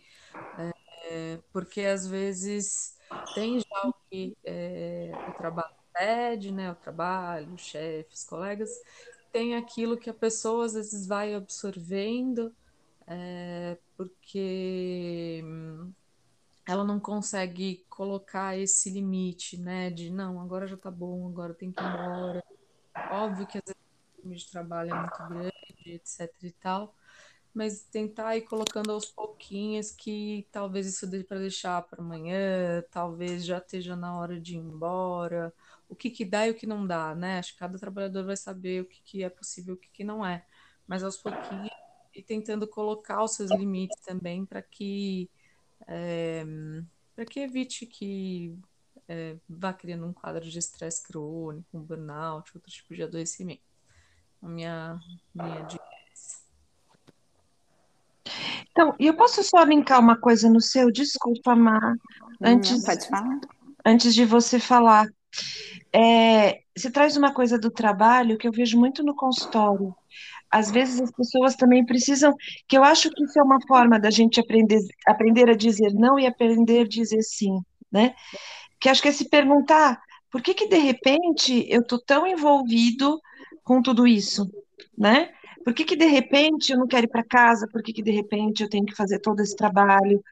É, 1.10 1.38
porque 1.52 1.82
às 1.82 2.06
vezes 2.06 2.96
tem 3.34 3.60
já 3.60 3.88
o 3.88 3.94
que 4.10 4.36
é, 4.44 5.12
o 5.28 5.32
trabalho 5.34 5.74
pede, 5.92 6.52
né? 6.52 6.70
O 6.70 6.74
trabalho, 6.74 7.56
chefes, 7.58 8.24
colegas, 8.24 8.70
tem 9.32 9.56
aquilo 9.56 9.96
que 9.96 10.10
a 10.10 10.14
pessoa 10.14 10.64
às 10.64 10.74
vezes 10.74 11.06
vai 11.06 11.34
absorvendo, 11.34 12.54
é, 13.06 13.78
porque 13.96 15.42
ela 16.68 16.84
não 16.84 17.00
consegue 17.00 17.86
colocar 17.88 18.56
esse 18.58 18.90
limite, 18.90 19.56
né? 19.58 19.90
De 19.90 20.10
não, 20.10 20.38
agora 20.38 20.66
já 20.66 20.76
tá 20.76 20.90
bom, 20.90 21.26
agora 21.26 21.54
tem 21.54 21.72
que 21.72 21.82
ir 21.82 21.86
embora. 21.86 22.44
Óbvio 23.10 23.46
que 23.46 23.56
às 23.56 23.64
vezes 23.64 23.80
o 24.18 24.22
volume 24.22 24.36
de 24.36 24.50
trabalho 24.50 24.90
é 24.90 25.00
muito 25.00 25.28
grande, 25.28 25.52
etc 25.86 26.30
e 26.42 26.52
tal, 26.52 26.94
mas 27.54 27.84
tentar 27.84 28.36
ir 28.36 28.42
colocando 28.42 28.92
aos 28.92 29.06
pouquinhos 29.06 29.90
que 29.90 30.46
talvez 30.52 30.86
isso 30.86 31.06
dê 31.06 31.24
para 31.24 31.38
deixar 31.38 31.80
para 31.82 32.02
amanhã, 32.02 32.82
talvez 32.90 33.46
já 33.46 33.58
esteja 33.58 33.96
na 33.96 34.18
hora 34.18 34.38
de 34.38 34.54
ir 34.56 34.58
embora, 34.58 35.54
o 35.88 35.96
que 35.96 36.10
que 36.10 36.24
dá 36.24 36.46
e 36.46 36.50
o 36.50 36.54
que 36.54 36.66
não 36.66 36.86
dá, 36.86 37.14
né? 37.14 37.38
Acho 37.38 37.54
que 37.54 37.58
cada 37.60 37.78
trabalhador 37.78 38.24
vai 38.26 38.36
saber 38.36 38.82
o 38.82 38.86
que, 38.86 39.00
que 39.02 39.24
é 39.24 39.30
possível 39.30 39.74
e 39.74 39.78
o 39.78 39.80
que, 39.80 39.88
que 39.90 40.04
não 40.04 40.24
é, 40.24 40.44
mas 40.86 41.02
aos 41.02 41.16
pouquinhos 41.16 41.70
e 42.14 42.22
tentando 42.22 42.68
colocar 42.68 43.22
os 43.22 43.34
seus 43.36 43.50
limites 43.50 44.00
também 44.02 44.44
para 44.44 44.60
que 44.60 45.30
é, 45.86 46.44
para 47.14 47.24
que 47.24 47.40
evite 47.40 47.86
que 47.86 48.56
é, 49.08 49.36
vá 49.48 49.72
criando 49.72 50.06
um 50.06 50.12
quadro 50.12 50.48
de 50.48 50.58
estresse 50.58 51.02
crônico, 51.02 51.66
um 51.76 51.80
burnout, 51.80 52.50
outro 52.54 52.70
tipo 52.70 52.94
de 52.94 53.02
adoecimento. 53.02 53.62
A 54.42 54.48
minha, 54.48 54.98
minha 55.34 55.62
dica 55.62 55.84
é 55.84 56.12
essa. 56.12 56.38
Então, 58.70 58.94
eu 58.98 59.16
posso 59.16 59.42
só 59.42 59.62
linkar 59.62 59.98
uma 59.98 60.16
coisa 60.16 60.48
no 60.48 60.60
seu? 60.60 60.92
Desculpa, 60.92 61.56
Mar. 61.56 61.96
Antes, 62.40 62.84
pode 62.84 63.08
falar. 63.08 63.40
Antes 63.84 64.14
de 64.14 64.24
você 64.24 64.60
falar. 64.60 65.08
É, 65.92 66.62
você 66.76 66.90
traz 66.90 67.16
uma 67.16 67.32
coisa 67.32 67.58
do 67.58 67.70
trabalho 67.70 68.38
que 68.38 68.46
eu 68.46 68.52
vejo 68.52 68.78
muito 68.78 69.02
no 69.02 69.14
consultório 69.14 69.94
às 70.50 70.70
vezes 70.70 71.00
as 71.00 71.10
pessoas 71.10 71.54
também 71.54 71.84
precisam, 71.84 72.32
que 72.66 72.76
eu 72.76 72.84
acho 72.84 73.10
que 73.10 73.24
isso 73.24 73.38
é 73.38 73.42
uma 73.42 73.58
forma 73.66 73.98
da 73.98 74.10
gente 74.10 74.40
aprender, 74.40 74.78
aprender 75.06 75.48
a 75.50 75.56
dizer 75.56 75.92
não 75.94 76.18
e 76.18 76.26
aprender 76.26 76.80
a 76.80 76.88
dizer 76.88 77.22
sim, 77.22 77.60
né? 77.90 78.14
Que 78.80 78.88
acho 78.88 79.02
que 79.02 79.08
é 79.08 79.12
se 79.12 79.28
perguntar 79.28 80.00
por 80.30 80.42
que 80.42 80.54
que 80.54 80.68
de 80.68 80.78
repente 80.78 81.66
eu 81.68 81.84
tô 81.86 81.98
tão 81.98 82.26
envolvido 82.26 83.20
com 83.64 83.82
tudo 83.82 84.06
isso, 84.06 84.50
né? 84.96 85.30
Por 85.64 85.74
que 85.74 85.84
que 85.84 85.96
de 85.96 86.06
repente 86.06 86.72
eu 86.72 86.78
não 86.78 86.86
quero 86.86 87.04
ir 87.04 87.10
para 87.10 87.22
casa? 87.22 87.68
Por 87.70 87.82
que 87.82 87.92
que 87.92 88.02
de 88.02 88.10
repente 88.10 88.62
eu 88.62 88.70
tenho 88.70 88.86
que 88.86 88.94
fazer 88.94 89.18
todo 89.18 89.40
esse 89.40 89.54
trabalho? 89.54 90.22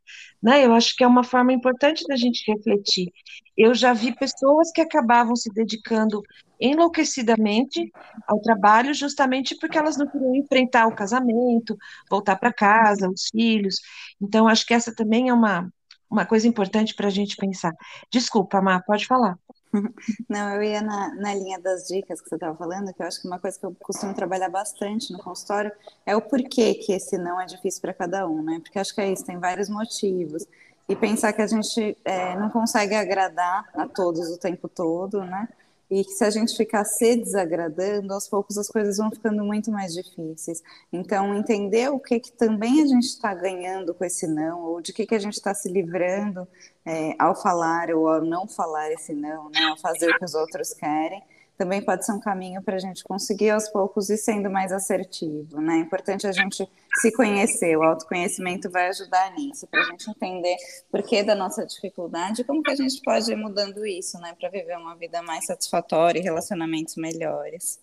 Né? 0.43 0.65
Eu 0.65 0.73
acho 0.73 0.97
que 0.97 1.05
é 1.05 1.07
uma 1.07 1.23
forma 1.23 1.53
importante 1.53 2.07
da 2.07 2.17
gente 2.17 2.51
refletir. 2.51 3.13
Eu 3.55 3.75
já 3.75 3.93
vi 3.93 4.17
pessoas 4.17 4.71
que 4.73 4.81
acabavam 4.81 5.37
se 5.37 5.53
dedicando 5.53 6.23
enlouquecidamente 6.61 7.93
ao 8.27 8.41
trabalho 8.41 8.95
justamente 8.95 9.57
porque 9.57 9.79
elas 9.79 9.97
não 9.97 10.07
queriam 10.07 10.35
enfrentar 10.35 10.87
o 10.87 10.95
casamento, 10.95 11.77
voltar 12.11 12.37
para 12.37 12.53
casa, 12.53 13.11
os 13.11 13.29
filhos. 13.31 13.77
Então, 14.21 14.49
acho 14.49 14.67
que 14.67 14.75
essa 14.75 14.95
também 14.95 15.29
é 15.29 15.33
uma, 15.33 15.71
uma 16.11 16.25
coisa 16.25 16.49
importante 16.49 16.95
para 16.95 17.09
a 17.09 17.11
gente 17.11 17.37
pensar. 17.37 17.73
Desculpa, 18.11 18.61
Má, 18.63 18.81
pode 18.81 19.07
falar. 19.07 19.39
Não, 20.29 20.55
eu 20.55 20.63
ia 20.63 20.81
na, 20.81 21.15
na 21.15 21.35
linha 21.35 21.59
das 21.61 21.87
dicas 21.87 22.21
que 22.21 22.29
você 22.29 22.37
estava 22.37 22.57
falando, 22.57 22.93
que 22.93 23.03
eu 23.03 23.07
acho 23.07 23.21
que 23.21 23.27
uma 23.27 23.39
coisa 23.39 23.59
que 23.59 23.67
eu 23.67 23.75
costumo 23.81 24.15
trabalhar 24.15 24.49
bastante 24.49 25.13
no 25.13 25.19
consultório 25.19 25.73
é 26.05 26.17
o 26.17 26.23
porquê 26.23 26.75
que 26.75 26.93
esse 26.93 27.19
não 27.19 27.41
é 27.41 27.47
difícil 27.47 27.81
para 27.83 27.93
cada 27.93 28.27
um, 28.27 28.43
né? 28.43 28.61
Porque 28.61 28.79
acho 28.79 28.95
que 28.95 29.01
é 29.01 29.13
isso, 29.13 29.25
tem 29.25 29.39
vários 29.39 29.69
motivos. 29.69 30.47
E 30.89 30.95
pensar 30.95 31.33
que 31.33 31.43
a 31.43 31.47
gente 31.47 31.99
é, 32.05 32.37
não 32.37 32.49
consegue 32.49 32.95
agradar 32.95 33.69
a 33.75 33.89
todos 33.89 34.31
o 34.31 34.39
tempo 34.39 34.69
todo, 34.69 35.23
né? 35.25 35.49
E 35.91 36.05
que 36.05 36.11
se 36.11 36.25
a 36.25 36.31
gente 36.31 36.57
ficar 36.57 36.85
se 36.85 37.17
desagradando, 37.17 38.13
aos 38.13 38.29
poucos 38.29 38.59
as 38.59 38.69
coisas 38.69 38.97
vão 38.97 39.11
ficando 39.11 39.45
muito 39.45 39.71
mais 39.71 39.95
difíceis. 39.95 40.63
Então, 40.93 41.35
entender 41.35 41.91
o 41.91 41.99
que, 41.99 42.19
que 42.19 42.33
também 42.33 42.83
a 42.83 42.87
gente 42.87 43.05
está 43.05 43.33
ganhando 43.35 43.95
com 43.95 44.05
esse 44.05 44.27
não, 44.27 44.63
ou 44.63 44.81
de 44.81 44.93
que, 44.93 45.07
que 45.07 45.15
a 45.15 45.19
gente 45.19 45.35
está 45.35 45.55
se 45.55 45.69
livrando 45.69 46.47
é, 46.85 47.15
ao 47.19 47.35
falar 47.35 47.91
ou 47.91 48.09
ao 48.09 48.25
não 48.25 48.49
falar 48.49 48.91
esse 48.93 49.13
não, 49.13 49.49
né, 49.51 49.61
ao 49.71 49.77
fazer 49.77 50.11
o 50.11 50.19
que 50.19 50.25
os 50.25 50.35
outros 50.35 50.75
querem, 50.75 51.23
também 51.57 51.83
pode 51.83 52.05
ser 52.05 52.13
um 52.13 52.21
caminho 52.21 52.63
para 52.63 52.77
a 52.77 52.79
gente 52.79 53.03
conseguir 53.03 53.51
aos 53.51 53.69
poucos 53.69 54.11
ir 54.11 54.19
sendo 54.19 54.51
mais 54.51 54.73
assertivo, 54.73 55.61
né? 55.61 55.77
É 55.77 55.79
importante 55.79 56.27
a 56.27 56.33
gente 56.33 56.69
se 57.01 57.13
conhecer, 57.13 57.77
o 57.77 57.83
autoconhecimento 57.83 58.71
vai 58.71 58.89
ajudar 58.89 59.33
nisso, 59.33 59.67
para 59.67 59.81
a 59.81 59.85
gente 59.85 60.11
entender 60.11 60.57
por 60.91 61.03
que 61.03 61.23
da 61.23 61.35
nossa 61.35 61.67
dificuldade 61.67 62.41
e 62.41 62.45
como 62.45 62.63
que 62.63 62.71
a 62.71 62.77
gente 62.77 63.01
pode 63.03 63.31
ir 63.31 63.37
mudando 63.37 63.87
isso, 63.87 64.19
né? 64.19 64.35
Para 64.39 64.49
viver 64.49 64.77
uma 64.77 64.97
vida 64.97 65.23
mais 65.23 65.47
satisfatória 65.47 66.19
e 66.19 66.23
relacionamentos 66.23 66.97
melhores. 66.97 67.81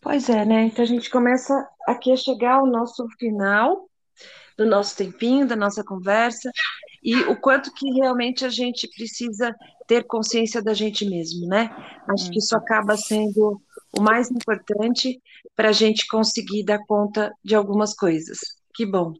Pois 0.00 0.28
é, 0.28 0.44
né? 0.44 0.64
Então 0.64 0.84
a 0.84 0.88
gente 0.88 1.10
começa 1.10 1.68
aqui 1.86 2.12
a 2.12 2.16
chegar 2.16 2.54
ao 2.54 2.66
nosso 2.66 3.06
final 3.18 3.88
do 4.56 4.64
nosso 4.64 4.96
tempinho, 4.96 5.46
da 5.46 5.54
nossa 5.54 5.84
conversa, 5.84 6.50
e 7.02 7.14
o 7.24 7.38
quanto 7.38 7.72
que 7.74 7.90
realmente 7.90 8.44
a 8.44 8.48
gente 8.48 8.88
precisa 8.88 9.54
ter 9.86 10.04
consciência 10.04 10.62
da 10.62 10.72
gente 10.72 11.04
mesmo, 11.04 11.46
né? 11.46 11.70
Acho 12.08 12.30
que 12.30 12.38
isso 12.38 12.56
acaba 12.56 12.96
sendo 12.96 13.60
o 13.96 14.00
mais 14.00 14.30
importante 14.30 15.20
para 15.56 15.70
a 15.70 15.72
gente 15.72 16.06
conseguir 16.06 16.64
dar 16.64 16.78
conta 16.86 17.32
de 17.42 17.54
algumas 17.54 17.94
coisas. 17.94 18.38
Que 18.74 18.84
bom. 18.84 19.14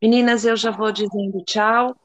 Meninas, 0.00 0.44
eu 0.44 0.56
já 0.56 0.70
vou 0.70 0.92
dizendo 0.92 1.44
tchau, 1.44 1.96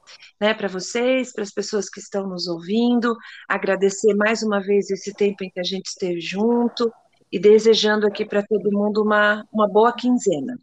né, 0.41 0.55
para 0.55 0.67
vocês, 0.67 1.31
para 1.31 1.43
as 1.43 1.51
pessoas 1.51 1.87
que 1.87 1.99
estão 1.99 2.27
nos 2.27 2.47
ouvindo, 2.47 3.15
agradecer 3.47 4.15
mais 4.15 4.41
uma 4.41 4.59
vez 4.59 4.89
esse 4.89 5.13
tempo 5.13 5.43
em 5.43 5.49
que 5.51 5.59
a 5.59 5.63
gente 5.63 5.85
esteve 5.85 6.19
junto 6.19 6.91
e 7.31 7.37
desejando 7.37 8.07
aqui 8.07 8.25
para 8.25 8.41
todo 8.41 8.71
mundo 8.71 9.03
uma, 9.03 9.45
uma 9.53 9.67
boa 9.67 9.93
quinzena. 9.93 10.59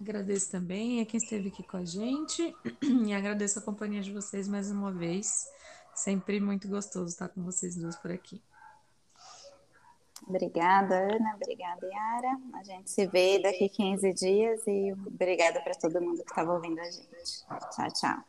Agradeço 0.00 0.50
também 0.50 1.02
a 1.02 1.06
quem 1.06 1.18
esteve 1.18 1.48
aqui 1.48 1.62
com 1.62 1.76
a 1.76 1.84
gente 1.84 2.54
e 2.82 3.12
agradeço 3.12 3.58
a 3.58 3.62
companhia 3.62 4.00
de 4.00 4.12
vocês 4.12 4.48
mais 4.48 4.70
uma 4.70 4.90
vez. 4.90 5.46
Sempre 5.94 6.40
muito 6.40 6.66
gostoso 6.66 7.08
estar 7.08 7.28
com 7.28 7.42
vocês 7.42 7.76
duas 7.76 7.96
por 7.96 8.10
aqui. 8.10 8.40
Obrigada, 10.26 10.94
Ana. 10.96 11.34
Obrigada, 11.36 11.86
Yara. 11.86 12.38
A 12.54 12.62
gente 12.62 12.90
se 12.90 13.06
vê 13.06 13.40
daqui 13.40 13.68
15 13.68 14.12
dias 14.12 14.66
e 14.66 14.92
obrigada 15.06 15.60
para 15.60 15.74
todo 15.74 16.00
mundo 16.00 16.22
que 16.22 16.30
estava 16.30 16.52
ouvindo 16.54 16.80
a 16.80 16.84
gente. 16.84 17.44
Tchau, 17.70 17.92
tchau. 17.92 18.24